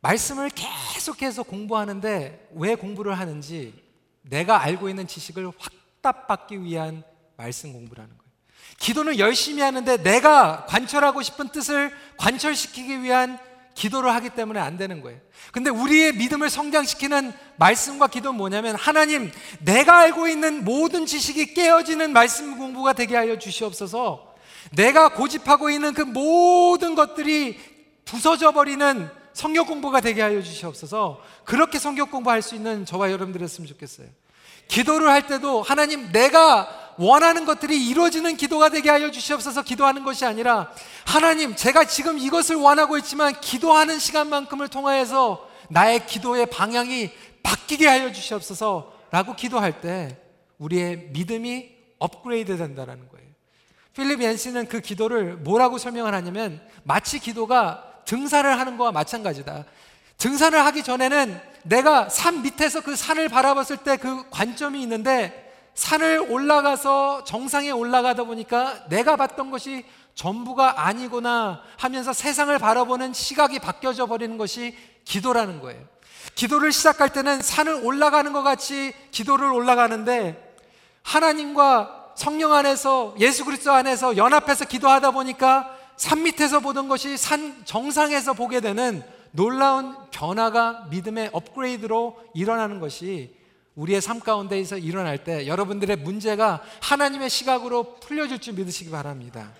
[0.00, 3.80] 말씀을 계속해서 공부하는데 왜 공부를 하는지
[4.22, 7.04] 내가 알고 있는 지식을 확답받기 위한
[7.36, 8.32] 말씀 공부라는 거예요.
[8.78, 13.38] 기도는 열심히 하는데 내가 관철하고 싶은 뜻을 관철시키기 위한
[13.82, 15.18] 기도를 하기 때문에 안 되는 거예요.
[15.50, 22.58] 근데 우리의 믿음을 성장시키는 말씀과 기도는 뭐냐면 하나님, 내가 알고 있는 모든 지식이 깨어지는 말씀
[22.58, 24.34] 공부가 되게 하여 주시옵소서.
[24.76, 27.58] 내가 고집하고 있는 그 모든 것들이
[28.04, 31.20] 부서져 버리는 성경 공부가 되게 하여 주시옵소서.
[31.44, 34.06] 그렇게 성경 공부할 수 있는 저와 여러분들이었으면 좋겠어요.
[34.68, 40.70] 기도를 할 때도 하나님 내가 원하는 것들이 이루어지는 기도가 되게 하여 주시옵소서 기도하는 것이 아니라
[41.04, 47.10] 하나님 제가 지금 이것을 원하고 있지만 기도하는 시간만큼을 통하여서 나의 기도의 방향이
[47.42, 50.18] 바뀌게 하여 주시옵소서 라고 기도할 때
[50.58, 53.26] 우리의 믿음이 업그레이드 된다는 거예요.
[53.94, 59.64] 필립 얀시는 그 기도를 뭐라고 설명을 하냐면 마치 기도가 등산을 하는 거와 마찬가지다.
[60.18, 65.41] 등산을 하기 전에는 내가 산 밑에서 그 산을 바라봤을 때 그 관점이 있는데
[65.74, 74.06] 산을 올라가서 정상에 올라가다 보니까 내가 봤던 것이 전부가 아니구나 하면서 세상을 바라보는 시각이 바뀌어져
[74.06, 75.80] 버리는 것이 기도라는 거예요.
[76.34, 80.54] 기도를 시작할 때는 산을 올라가는 것 같이 기도를 올라가는데
[81.02, 88.34] 하나님과 성령 안에서 예수 그리스도 안에서 연합해서 기도하다 보니까 산 밑에서 보던 것이 산 정상에서
[88.34, 93.34] 보게 되는 놀라운 변화가 믿음의 업그레이드로 일어나는 것이
[93.74, 99.54] 우리의 삶 가운데에서 일어날 때 여러분들의 문제가 하나님의 시각으로 풀려질 줄 믿으시기 바랍니다.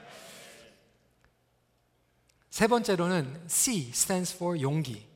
[2.51, 5.07] 세 번째로는 C stands for 용기.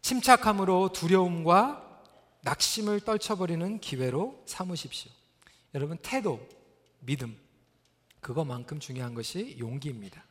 [0.00, 2.02] 침착함으로 두려움과
[2.42, 5.10] 낙심을 떨쳐버리는 기회로 삼으십시오.
[5.74, 6.46] 여러분, 태도,
[7.00, 7.38] 믿음,
[8.20, 10.24] 그것만큼 중요한 것이 용기입니다.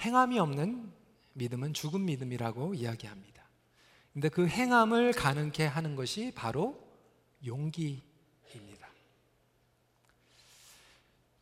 [0.00, 0.92] 행함이 없는
[1.34, 3.29] 믿음은 죽은 믿음이라고 이야기합니다.
[4.12, 6.76] 근데 그 행함을 가능케 하는 것이 바로
[7.46, 8.88] 용기입니다.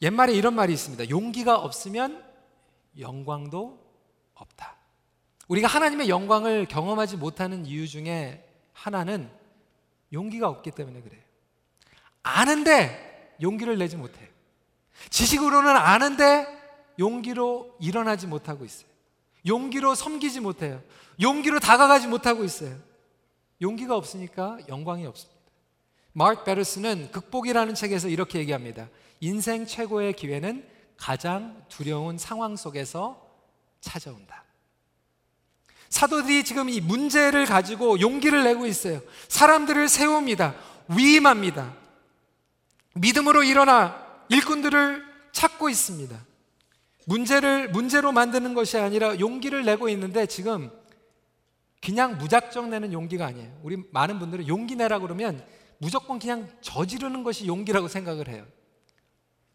[0.02, 1.08] 옛말에 이런 말이 있습니다.
[1.10, 2.24] 용기가 없으면
[2.98, 3.84] 영광도
[4.34, 4.76] 없다.
[5.48, 9.30] 우리가 하나님의 영광을 경험하지 못하는 이유 중에 하나는
[10.12, 11.22] 용기가 없기 때문에 그래요.
[12.22, 14.28] 아는데 용기를 내지 못해요.
[15.10, 16.46] 지식으로는 아는데
[16.98, 18.88] 용기로 일어나지 못하고 있어요.
[19.48, 20.80] 용기로 섬기지 못해요.
[21.20, 22.76] 용기로 다가가지 못하고 있어요.
[23.60, 25.38] 용기가 없으니까 영광이 없습니다.
[26.12, 28.88] 마크 베르스는 극복이라는 책에서 이렇게 얘기합니다.
[29.20, 30.64] 인생 최고의 기회는
[30.96, 33.26] 가장 두려운 상황 속에서
[33.80, 34.44] 찾아온다.
[35.88, 39.00] 사도들이 지금 이 문제를 가지고 용기를 내고 있어요.
[39.28, 40.54] 사람들을 세웁니다.
[40.88, 41.74] 위임합니다.
[42.94, 46.27] 믿음으로 일어나 일꾼들을 찾고 있습니다.
[47.08, 50.70] 문제를 문제로 만드는 것이 아니라 용기를 내고 있는데 지금
[51.80, 53.58] 그냥 무작정 내는 용기가 아니에요.
[53.62, 55.42] 우리 많은 분들은 용기 내라 그러면
[55.78, 58.46] 무조건 그냥 저지르는 것이 용기라고 생각을 해요.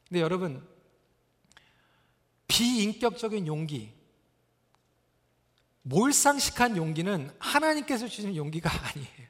[0.07, 0.67] 근데 여러분
[2.47, 3.93] 비인격적인 용기,
[5.83, 9.27] 몰상식한 용기는 하나님께서 주시는 용기가 아니에요.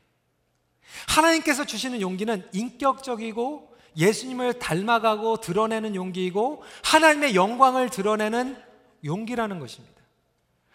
[1.09, 8.57] 하나님께서 주시는 용기는 인격적이고 예수님을 닮아가고 드러내는 용기이고 하나님의 영광을 드러내는
[9.05, 9.93] 용기라는 것입니다.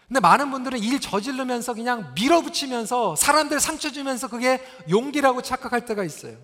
[0.07, 6.35] 근데 많은 분들은 일 저지르면서 그냥 밀어붙이면서 사람들 상처 주면서 그게 용기라고 착각할 때가 있어요.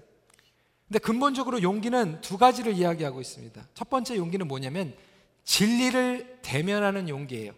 [0.87, 3.59] 근데 근본적으로 용기는 두 가지를 이야기하고 있습니다.
[3.73, 4.93] 첫 번째 용기는 뭐냐면
[5.45, 7.53] 진리를 대면하는 용기예요.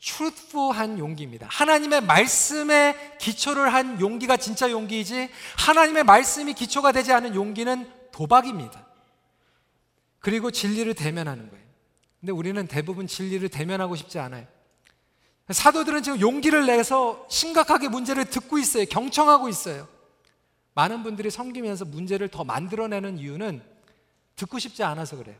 [0.00, 1.46] truthful한 용기입니다.
[1.50, 8.84] 하나님의 말씀에 기초를 한 용기가 진짜 용기이지 하나님의 말씀이 기초가 되지 않은 용기는 도박입니다.
[10.18, 11.64] 그리고 진리를 대면하는 거예요.
[12.18, 14.44] 근데 우리는 대부분 진리를 대면하고 싶지 않아요.
[15.48, 18.86] 사도들은 지금 용기를 내서 심각하게 문제를 듣고 있어요.
[18.86, 19.86] 경청하고 있어요.
[20.74, 23.62] 많은 분들이 섬기면서 문제를 더 만들어내는 이유는
[24.34, 25.36] 듣고 싶지 않아서 그래요.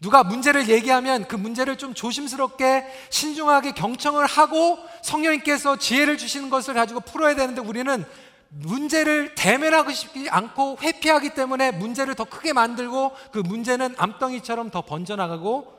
[0.00, 7.00] 누가 문제를 얘기하면 그 문제를 좀 조심스럽게 신중하게 경청을 하고 성령님께서 지혜를 주시는 것을 가지고
[7.00, 8.04] 풀어야 되는데 우리는
[8.48, 15.74] 문제를 대면하고 싶지 않고 회피하기 때문에 문제를 더 크게 만들고 그 문제는 암덩이처럼 더 번져나가고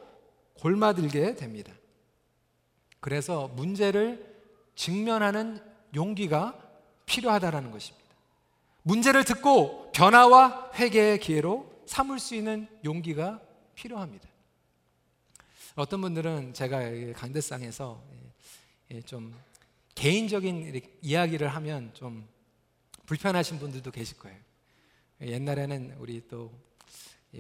[0.56, 1.74] 골마들게 됩니다.
[3.00, 4.36] 그래서 문제를
[4.76, 5.60] 직면하는
[5.96, 6.58] 용기가
[7.06, 8.08] 필요하다라는 것입니다.
[8.84, 13.40] 문제를 듣고 변화와 회개의 기회로 삼을 수 있는 용기가
[13.76, 14.28] 필요합니다.
[15.76, 16.80] 어떤 분들은 제가
[17.14, 18.02] 강대상에서
[19.06, 19.36] 좀
[19.96, 22.28] 개인적인 이야기를 하면 좀
[23.08, 24.38] 불편하신 분들도 계실 거예요.
[25.22, 26.52] 옛날에는 우리 또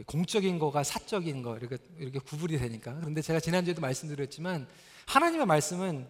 [0.06, 2.96] 공적인 거가 사적인 거 이렇게, 이렇게 구분이 되니까.
[2.96, 4.68] 그런데 제가 지난주에도 말씀드렸지만
[5.06, 6.08] 하나님의 말씀은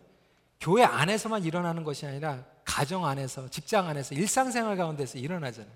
[0.59, 5.71] 교회 안에서만 일어나는 것이 아니라 가정 안에서, 직장 안에서, 일상생활 가운데서 일어나잖아요.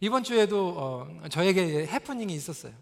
[0.00, 2.72] 이번 주에도 어, 저에게 해프닝이 있었어요.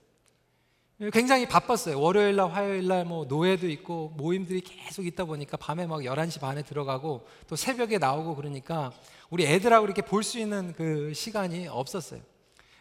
[1.12, 2.00] 굉장히 바빴어요.
[2.00, 6.62] 월요일 날, 화요일 날 뭐 노예도 있고 모임들이 계속 있다 보니까 밤에 막 11시 반에
[6.62, 8.92] 들어가고 또 새벽에 나오고 그러니까
[9.30, 12.20] 우리 애들하고 이렇게 볼 수 있는 그 시간이 없었어요.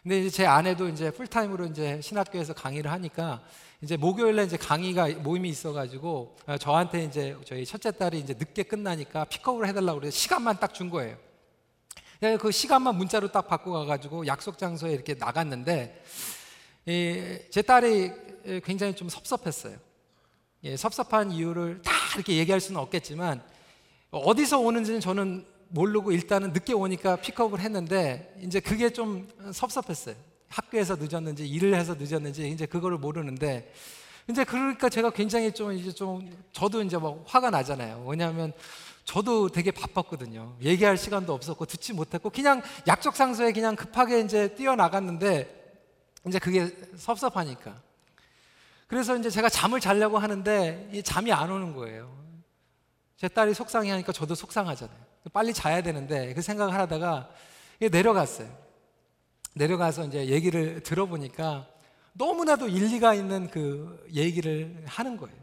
[0.02, 3.42] 근데 이제 제 아내도 이제 풀타임으로 이제 신학교에서 강의를 하니까
[3.80, 9.24] 이제 목요일에 이제 강의가 모임이 있어가지고 어, 저한테 이제 저희 첫째 딸이 이제 늦게 끝나니까
[9.24, 11.16] 픽업을 해달라고 그래서 시간만 딱 준 거예요.
[12.40, 16.02] 그 시간만 문자로 딱 받고 가가지고 약속 장소에 이렇게 나갔는데
[16.86, 18.12] 제 딸이
[18.64, 19.76] 굉장히 좀 섭섭했어요.
[20.64, 23.42] 예, 섭섭한 이유를 다 이렇게 얘기할 수는 없겠지만
[24.10, 30.14] 어디서 오는지는 저는 모르고 일단은 늦게 오니까 픽업을 했는데 이제 그게 좀 섭섭했어요.
[30.48, 33.72] 학교에서 늦었는지 일을 해서 늦었는지 이제 그거를 모르는데
[34.28, 38.04] 이제 그러니까 제가 굉장히 좀 이제 좀 저도 이제 막 화가 나잖아요.
[38.06, 38.52] 왜냐하면
[39.04, 40.56] 저도 되게 바빴거든요.
[40.62, 45.56] 얘기할 시간도 없었고 듣지 못했고 그냥 약속 상소에 그냥 급하게 이제 뛰어나갔는데
[46.26, 47.80] 이제 그게 섭섭하니까.
[48.88, 52.16] 그래서 이제 제가 잠을 자려고 하는데 이 잠이 안 오는 거예요.
[53.16, 55.05] 제 딸이 속상해 하니까 저도 속상하잖아요.
[55.32, 57.30] 빨리 자야 되는데 그 생각을 하다가
[57.90, 58.48] 내려갔어요.
[59.54, 61.68] 내려가서 이제 얘기를 들어보니까
[62.12, 65.36] 너무나도 일리가 있는 그 얘기를 하는 거예요.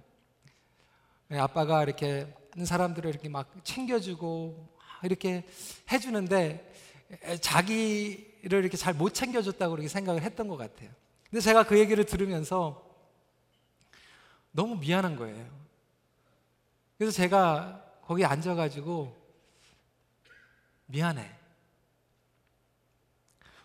[1.31, 2.31] 아빠가 이렇게
[2.63, 4.69] 사람들을 이렇게 막 챙겨주고
[5.03, 5.45] 이렇게
[5.91, 6.71] 해주는데
[7.41, 10.89] 자기를 이렇게 잘 못 챙겨줬다고 그렇게 생각을 했던 것 같아요.
[11.29, 12.87] 근데 제가 그 얘기를 들으면서
[14.51, 15.47] 너무 미안한 거예요.
[16.97, 19.22] 그래서 제가 거기 앉아가지고
[20.93, 21.27] 미안해.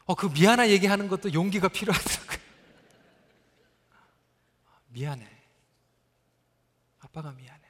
[0.07, 2.38] 어, 그 미안한 얘기하는 것도 용기가 필요하더라고요.
[4.88, 5.29] 미안해.
[7.01, 7.61] 아빠가 미안해.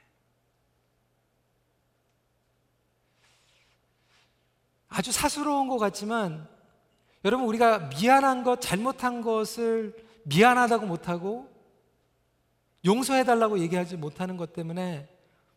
[4.90, 6.49] 아주 사수로운 것 같지만
[7.25, 11.53] 여러분 우리가 미안한 것, 잘못한 것을 미안하다고 못하고
[12.85, 15.09] 용서해달라고 얘기하지 못하는 것 때문에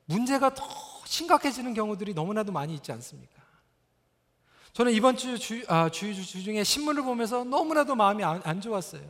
[0.05, 0.65] 문제가 더
[1.05, 3.40] 심각해지는 경우들이 너무나도 많이 있지 않습니까?
[4.73, 9.01] 저는 이번 주, 주, 아, 주, 주 중에 신문을 보면서 너무나도 마음이 안, 안 좋았어요.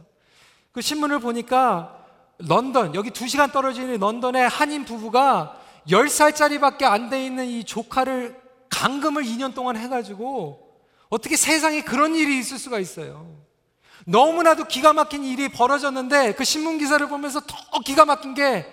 [0.72, 2.06] 그 신문을 보니까
[2.40, 9.24] 런던, 여기 두 시간 떨어지는 런던의 한인 부부가 10살짜리밖에 안 돼 있는 이 조카를 강금을
[9.24, 10.72] 2년 동안 해가지고
[11.10, 13.40] 어떻게 세상에 그런 일이 있을 수가 있어요.
[14.06, 18.66] 너무나도 기가 막힌 일이 벌어졌는데 그 신문 기사를 보면서 더 기가 막힌 게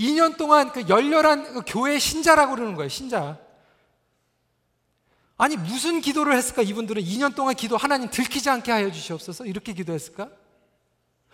[0.00, 3.38] 2년 동안 그 열렬한 그 교회 신자라고 그러는 거예요, 신자.
[5.36, 9.46] 아니, 무슨 기도를 했을까, 이분들은 2년 동안 기도 하나님 들키지 않게 하여 주시옵소서?
[9.46, 10.28] 이렇게 기도했을까?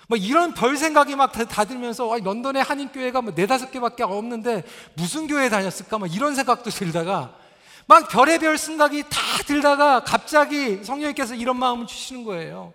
[0.08, 4.64] 뭐 이런 별 생각이 막 다 들면서 아, 런던의 한인 교회가 뭐 네다섯 개밖에 없는데
[4.94, 5.98] 무슨 교회 다녔을까?
[5.98, 7.36] 막 이런 생각도 들다가
[7.86, 12.72] 막 별의별 생각이 다 들다가 갑자기 성령님께서 이런 마음을 주시는 거예요.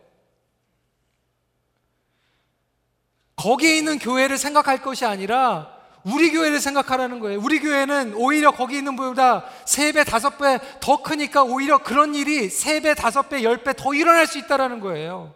[3.36, 5.75] 거기에 있는 교회를 생각할 것이 아니라
[6.06, 7.39] 우리 교회를 생각하라는 거예요.
[7.41, 13.28] 우리 교회는 오히려 거기 있는 분보다 세배 다섯 배더 크니까 오히려 그런 일이 세배 다섯
[13.28, 15.34] 배열배더 일어날 수 있다라는 거예요.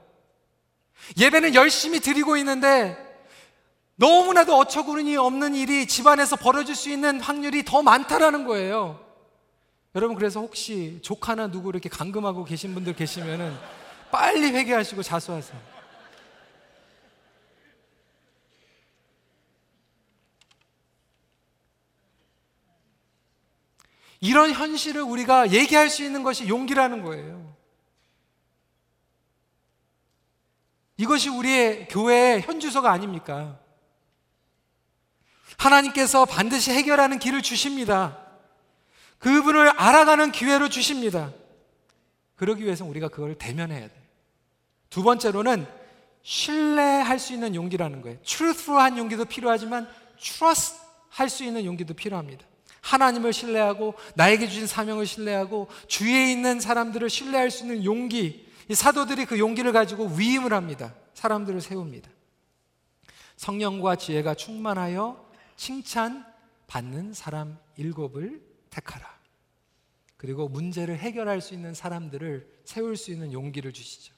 [1.18, 2.96] 예배는 열심히 드리고 있는데
[3.96, 9.00] 너무나도 어처구니 없는 일이 집안에서 벌어질 수 있는 확률이 더 많다라는 거예요.
[9.96, 13.58] 여러분 그래서 혹시 조카나 누구 이렇게 감금하고 계신 분들 계시면은
[14.12, 15.79] 빨리 회개하시고 자수하세요.
[24.22, 27.56] 이런 현실을 우리가 얘기할 수 있는 것이 용기라는 거예요.
[30.98, 33.60] 이것이 우리의 교회의 현주소가 아닙니까?
[35.58, 38.18] 하나님께서 반드시 해결하는 길을 주십니다.
[39.18, 41.34] 그분을 알아가는 기회로 주십니다.
[42.36, 44.10] 그러기 위해서 우리가 그걸 대면해야 돼.
[44.90, 45.66] 두 번째로는
[46.22, 48.18] 신뢰할 수 있는 용기라는 거예요.
[48.24, 50.78] truthful한 용기도 필요하지만 trust
[51.10, 52.46] 할 수 있는 용기도 필요합니다.
[52.90, 58.48] 하나님을 신뢰하고 나에게 주신 사명을 신뢰하고 주위에 있는 사람들을 신뢰할 수 있는 용기.
[58.68, 60.96] 이 사도들이 그 용기를 가지고 위임을 합니다.
[61.14, 62.10] 사람들을 세웁니다.
[63.38, 65.24] 성령과 지혜가 충만하여
[65.56, 66.26] 칭찬
[66.68, 69.08] 받는 사람 일곱을 택하라.
[70.18, 74.14] 그리고 문제를 해결할 수 있는 사람들을 세울 수 있는 용기를 주시죠.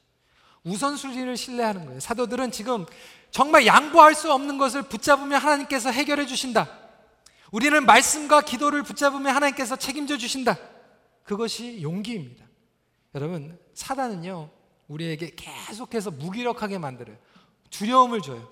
[0.63, 1.99] 우선순위를 신뢰하는 거예요.
[1.99, 2.85] 사도들은 지금
[3.31, 6.80] 정말 양보할 수 없는 것을 붙잡으면 하나님께서 해결해 주신다.
[7.51, 10.57] 우리는 말씀과 기도를 붙잡으면 하나님께서 책임져 주신다.
[11.23, 12.45] 그것이 용기입니다.
[13.13, 14.49] 여러분, 사단은요,
[14.87, 17.17] 우리에게 계속해서 무기력하게 만들어요.
[17.69, 18.49] 두려움을 줘요.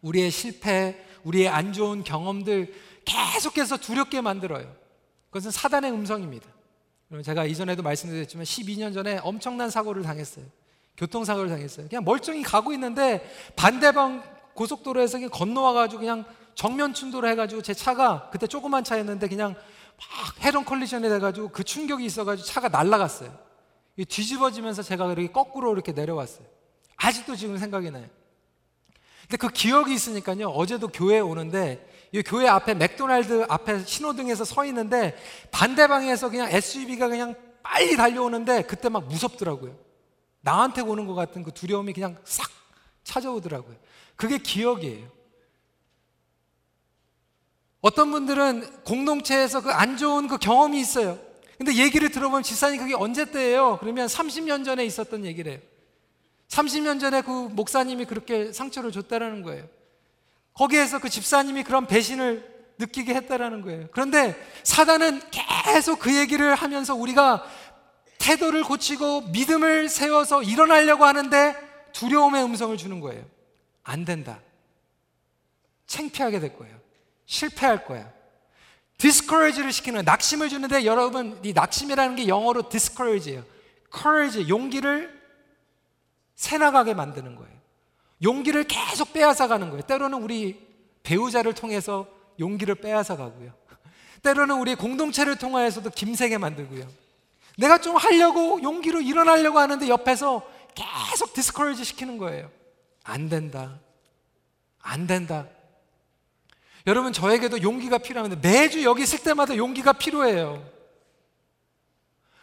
[0.00, 2.72] 우리의 실패, 우리의 안 좋은 경험들
[3.04, 4.74] 계속해서 두렵게 만들어요.
[5.26, 6.48] 그것은 사단의 음성입니다.
[7.24, 10.44] 제가 이전에도 말씀드렸지만 12년 전에 엄청난 사고를 당했어요.
[10.96, 11.88] 교통사고를 당했어요.
[11.88, 14.22] 그냥 멀쩡히 가고 있는데 반대방
[14.54, 16.24] 고속도로에서 그냥 건너와가지고 그냥
[16.60, 22.04] 정면 충돌을 해가지고 제 차가 그때 조그만 차였는데 그냥 막 헤런 컬리션이 돼가지고 그 충격이
[22.04, 23.34] 있어가지고 차가 날아갔어요.
[24.06, 26.46] 뒤집어지면서 제가 그렇게 거꾸로 이렇게 내려왔어요.
[26.96, 28.06] 아직도 지금 생각이 나요.
[29.22, 30.48] 근데 그 기억이 있으니까요.
[30.48, 35.16] 어제도 교회에 오는데 이 교회 앞에 맥도날드 앞에 신호등에서 서 있는데
[35.52, 39.78] 반대방에서 그냥 SUV가 그냥 빨리 달려오는데 그때 막 무섭더라고요.
[40.42, 42.50] 나한테 오는 것 같은 그 두려움이 그냥 싹
[43.02, 43.76] 찾아오더라고요.
[44.14, 45.19] 그게 기억이에요.
[47.80, 51.18] 어떤 분들은 공동체에서 그 안 좋은 그 경험이 있어요.
[51.56, 53.78] 근데 얘기를 들어보면 집사님 그게 언제 때예요?
[53.80, 55.58] 그러면 30년 전에 있었던 얘기래요.
[56.48, 59.66] 30년 전에 그 목사님이 그렇게 상처를 줬다라는 거예요.
[60.54, 63.88] 거기에서 그 집사님이 그런 배신을 느끼게 했다라는 거예요.
[63.92, 64.34] 그런데
[64.64, 65.20] 사단은
[65.64, 67.44] 계속 그 얘기를 하면서 우리가
[68.18, 71.54] 태도를 고치고 믿음을 세워서 일어나려고 하는데
[71.92, 73.24] 두려움의 음성을 주는 거예요.
[73.82, 74.40] 안 된다.
[75.86, 76.78] 창피하게 될 거예요.
[77.30, 78.12] 실패할 거야.
[78.98, 83.44] discourage를 시키는 낙심을 주는데 여러분 이 낙심이라는 게 영어로 discourage예요.
[83.96, 85.18] courage 용기를
[86.34, 87.50] 새 나가게 만드는 거예요.
[88.22, 89.82] 용기를 계속 빼앗아 가는 거예요.
[89.82, 90.66] 때로는 우리
[91.04, 92.08] 배우자를 통해서
[92.40, 93.54] 용기를 빼앗아 가고요.
[94.22, 96.86] 때로는 우리 공동체를 통하여서도 김세게 만들고요.
[97.56, 102.50] 내가 좀 하려고 용기로 일어나려고 하는데 옆에서 계속 디스커리지 시키는 거예요.
[103.04, 103.78] 안 된다.
[104.80, 105.46] 안 된다.
[106.86, 108.40] 여러분, 저에게도 용기가 필요합니다.
[108.40, 110.66] 매주 여기 있을 때마다 용기가 필요해요.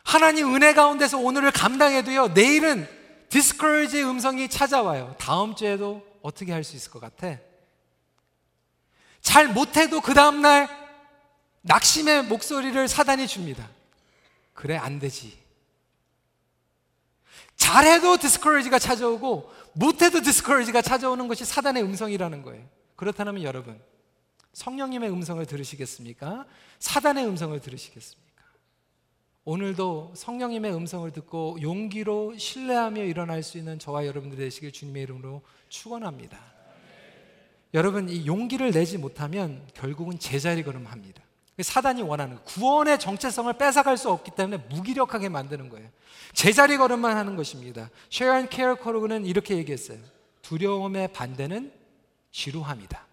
[0.03, 2.87] 하나님 은혜 가운데서 오늘을 감당해도요, 내일은
[3.29, 5.15] 디스커리지의 음성이 찾아와요.
[5.17, 7.37] 다음 주에도 어떻게 할 수 있을 것 같아?
[9.21, 10.69] 잘 못해도 그 다음날
[11.61, 13.67] 낙심의 목소리를 사단이 줍니다.
[14.53, 15.37] 그래, 안 되지.
[17.57, 22.63] 잘해도 디스커리지가 찾아오고, 못해도 디스커리지가 찾아오는 것이 사단의 음성이라는 거예요.
[22.95, 23.81] 그렇다면 여러분,
[24.57, 26.47] 성령님의 음성을 들으시겠습니까?
[26.79, 28.43] 사단의 음성을 들으시겠습니까?
[29.45, 36.39] 오늘도 성령님의 음성을 듣고 용기로 신뢰하며 일어날 수 있는 저와 여러분들 되시길 주님의 이름으로 축원합니다.
[37.75, 41.21] 여러분 이 용기를 내지 못하면 결국은 제자리 걸음합니다.
[41.61, 45.87] 사단이 원하는 구원의 정체성을 뺏어갈 수 없기 때문에 무기력하게 만드는 거예요.
[46.33, 47.91] 제자리 걸음만 하는 것입니다.
[48.09, 49.99] 쉐런 케어 코르그는 이렇게 얘기했어요.
[50.41, 51.71] 두려움의 반대는
[52.31, 53.06] 지루함이다.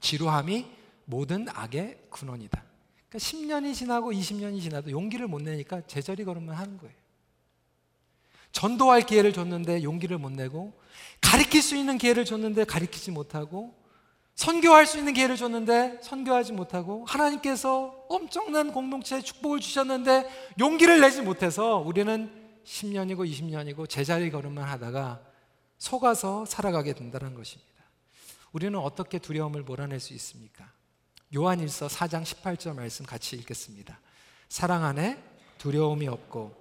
[0.00, 0.66] 지루함이
[1.04, 2.62] 모든 악의 근원이다.
[3.08, 6.94] 그러니까 10년이 지나고 20년이 지나도 용기를 못 내니까 제자리 걸음만 하는 거예요.
[8.52, 10.78] 전도할 기회를 줬는데 용기를 못 내고
[11.20, 13.74] 가르칠 수 있는 기회를 줬는데 가르치지 못하고
[14.34, 20.28] 선교할 수 있는 기회를 줬는데 선교하지 못하고 하나님께서 엄청난 공동체에 축복을 주셨는데
[20.60, 22.30] 용기를 내지 못해서 우리는
[22.64, 25.20] 10년이고 20년이고 제자리 걸음만 하다가
[25.78, 27.77] 속아서 살아가게 된다는 것입니다.
[28.52, 30.72] 우리는 어떻게 두려움을 몰아낼 수 있습니까?
[31.34, 34.00] 요한일서 4장 18절 말씀 같이 읽겠습니다.
[34.48, 35.22] 사랑 안에
[35.58, 36.56] 두려움이 없고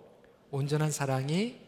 [0.51, 1.67] 온전한 사랑이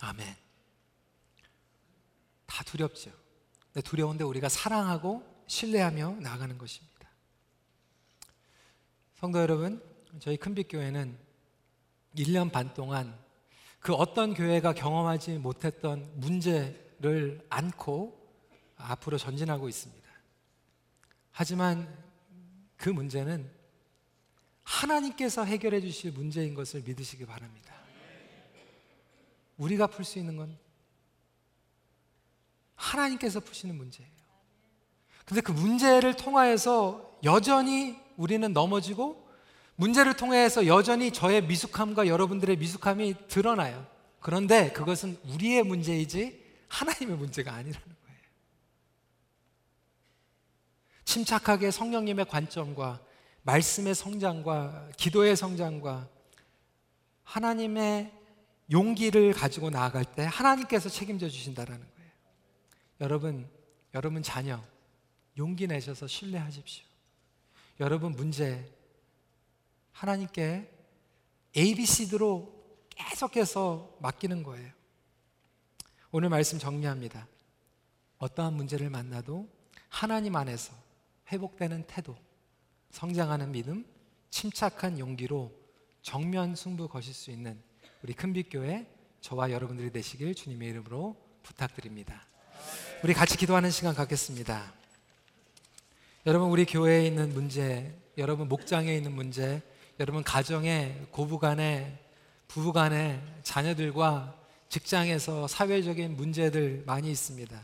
[0.00, 0.36] 아멘.
[2.46, 3.10] 다 두렵죠.
[3.72, 7.10] 근데 두려운데 우리가 사랑하고 신뢰하며 나가는 것입니다.
[9.16, 9.82] 성도 여러분,
[10.18, 11.18] 저희 큰빛교회는
[12.16, 13.18] 1년 반 동안
[13.80, 18.26] 그 어떤 교회가 경험하지 못했던 문제를 안고
[18.76, 20.06] 앞으로 전진하고 있습니다.
[21.30, 21.86] 하지만
[22.76, 23.50] 그 문제는
[24.62, 27.74] 하나님께서 해결해 주실 문제인 것을 믿으시기 바랍니다.
[29.56, 30.58] 우리가 풀 수 있는 건
[32.74, 34.10] 하나님께서 푸시는 문제예요.
[35.24, 39.25] 근데 그 문제를 통하여서 여전히 우리는 넘어지고
[39.76, 43.86] 문제를 통해서 여전히 저의 미숙함과 여러분들의 미숙함이 드러나요.
[44.20, 48.20] 그런데 그것은 우리의 문제이지 하나님의 문제가 아니라는 거예요.
[51.04, 53.00] 침착하게 성령님의 관점과
[53.42, 56.08] 말씀의 성장과 기도의 성장과
[57.22, 58.12] 하나님의
[58.72, 62.10] 용기를 가지고 나아갈 때 하나님께서 책임져 주신다라는 거예요.
[63.02, 63.48] 여러분,
[63.94, 64.60] 여러분 자녀
[65.38, 66.84] 용기 내셔서 신뢰하십시오.
[67.78, 68.64] 여러분 문제
[69.96, 70.70] 하나님께
[71.56, 72.52] ABCD로
[72.90, 74.70] 계속해서 맡기는 거예요.
[76.10, 77.26] 오늘 말씀 정리합니다.
[78.18, 79.48] 어떠한 문제를 만나도
[79.88, 80.74] 하나님 안에서
[81.32, 82.14] 회복되는 태도,
[82.90, 83.86] 성장하는 믿음,
[84.28, 85.50] 침착한 용기로
[86.02, 87.58] 정면 승부 거실 수 있는
[88.02, 88.86] 우리 큰빛교회
[89.22, 92.26] 저와 여러분들이 되시길 주님의 이름으로 부탁드립니다.
[93.02, 94.74] 우리 같이 기도하는 시간 갖겠습니다.
[96.26, 99.62] 여러분 우리 교회에 있는 문제, 여러분 목장에 있는 문제,
[99.98, 101.98] 여러분 가정에 고부간에
[102.48, 104.36] 부부간에 자녀들과
[104.68, 107.58] 직장에서 사회적인 문제들 많이 있습니다.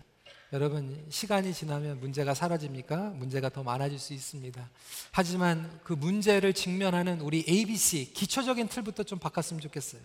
[0.54, 3.10] 여러분 시간이 지나면 문제가 사라집니까?
[3.16, 4.66] 문제가 더 많아질 수 있습니다.
[5.10, 10.00] 하지만 그 문제를 직면하는 우리 ABC 기초적인 틀부터 좀 바꿨으면 좋겠어요.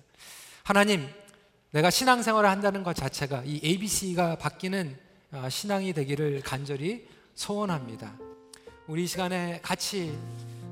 [0.64, 1.08] 하나님,
[1.72, 4.98] 내가 신앙생활을 한다는 것 자체가 이 ABC가 바뀌는
[5.32, 8.18] 아, 신앙이 되기를 간절히 소원합니다.
[8.88, 10.18] 우리 시간에 같이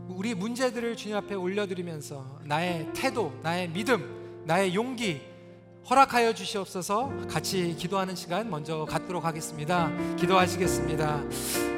[0.10, 5.22] 우리 문제들을 주님 앞에 올려드리면서 나의 태도, 나의 믿음, 나의 용기
[5.90, 9.92] 허락하여 주시옵소서 같이 기도하는 시간 먼저 갖도록 하겠습니다.
[10.16, 11.24] 기도하시겠습니다.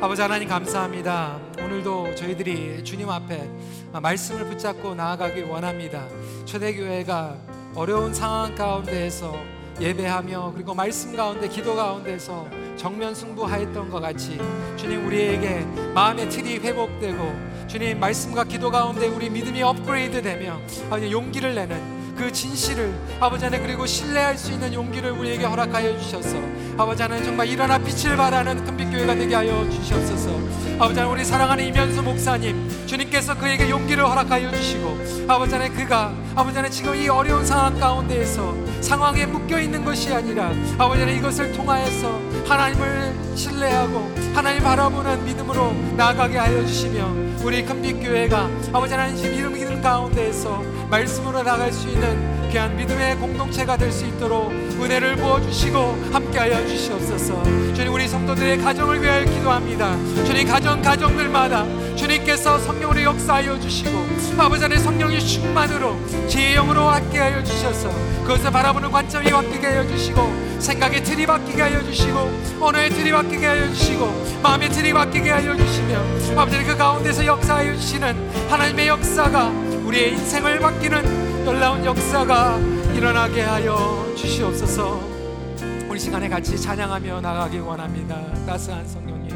[0.01, 1.41] 아버지 하나님 감사합니다.
[1.59, 3.49] 오늘도 저희들이 주님 앞에
[3.91, 6.07] 말씀을 붙잡고 나아가길 원합니다.
[6.45, 7.37] 초대교회가
[7.75, 14.39] 어려운 상황 가운데에서 예배하며 그리고 말씀 가운데 기도 가운데서 정면 승부하였던 것 같이
[14.75, 21.53] 주님 우리에게 마음의 틀이 회복되고 주님 말씀과 기도 가운데 우리 믿음이 업그레이드 되며 아버지 용기를
[21.53, 26.35] 내는 그 진실을 아버지 하나님 그리고 신뢰할 수 있는 용기를 우리에게 허락하여 주셔서
[26.77, 30.29] 아버지 하나님 정말 일어나 빛을 발하는 큰빛교회가 되게 하여 주시옵소서.
[30.77, 36.55] 아버지 하나님 우리 사랑하는 이면수 목사님 주님께서 그에게 용기를 허락하여 주시고 아버지 하나님 그가 아버지
[36.55, 42.21] 하나님 지금 이 어려운 상황 가운데에서 상황에 묶여 있는 것이 아니라 아버지 하나님 이것을 통하여서
[42.45, 47.07] 하나님을 신뢰하고 하나님 바라보는 믿음으로 나아가게 하여 주시며
[47.43, 50.61] 우리 큰빛교회가 아버지 하나님 이름 이름 가운데에서
[50.91, 57.43] 말씀으로 나갈 수 있는 귀한 믿음의 공동체가 될 수 있도록 은혜를 부어주시고 함께하여 주시옵소서.
[57.73, 59.95] 주님 우리 성도들의 가정을 위하여 기도합니다.
[60.25, 63.89] 주님 가정 가정들마다 주님께서 성령으로 역사하여 주시고
[64.37, 67.89] 아버지 안에 성령의 충만으로 지혜의 영으로 함께하여 주셔서
[68.21, 72.19] 그것을 바라보는 관점이 바뀌게 하여 주시고 생각의 틀이 바뀌게 하여 주시고
[72.59, 78.49] 언어의 틀이 바뀌게 하여 주시고 마음의 틀이 바뀌게 하여 주시며 아버지 그 가운데서 역사하여 주시는
[78.49, 79.47] 하나님의 역사가
[79.85, 82.59] 우리의 인생을 바뀌는 놀라운 역사가
[82.93, 84.99] 일어나게 하여 주시옵소서.
[85.89, 88.21] 우리 시간에 같이 찬양하며 나가기 원합니다.
[88.45, 89.26] 따스한 성령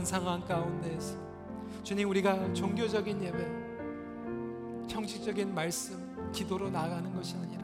[0.00, 1.16] 어떠한 상황 가운데에서
[1.82, 7.62] 주님 우리가 종교적인 예배 형식적인 말씀 기도로 나아가는 것이 아니라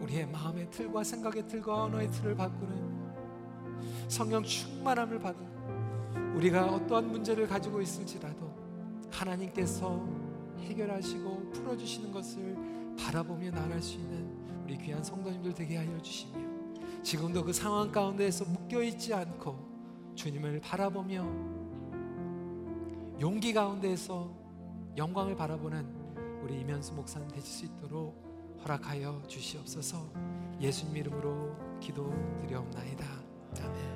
[0.00, 2.96] 우리의 마음의 틀과 생각의 틀과 언어의 틀을 바꾸는
[4.08, 8.54] 성령 충만함을 받은 우리가 어떠한 문제를 가지고 있을지라도
[9.10, 10.06] 하나님께서
[10.60, 12.56] 해결하시고 풀어주시는 것을
[12.98, 14.30] 바라보며 나갈 수 있는
[14.64, 16.38] 우리 귀한 성도님들 되게 하여 주시며
[17.02, 21.55] 지금도 그 상황 가운데에서 묶여 있지 않고 주님을 바라보며
[23.18, 24.30] 용기 가운데에서
[24.96, 28.14] 영광을 바라보는 우리 이면수 목사님 되실 수 있도록
[28.62, 30.06] 허락하여 주시옵소서.
[30.60, 33.04] 예수님 이름으로 기도드려옵나이다.
[33.62, 33.95] 아멘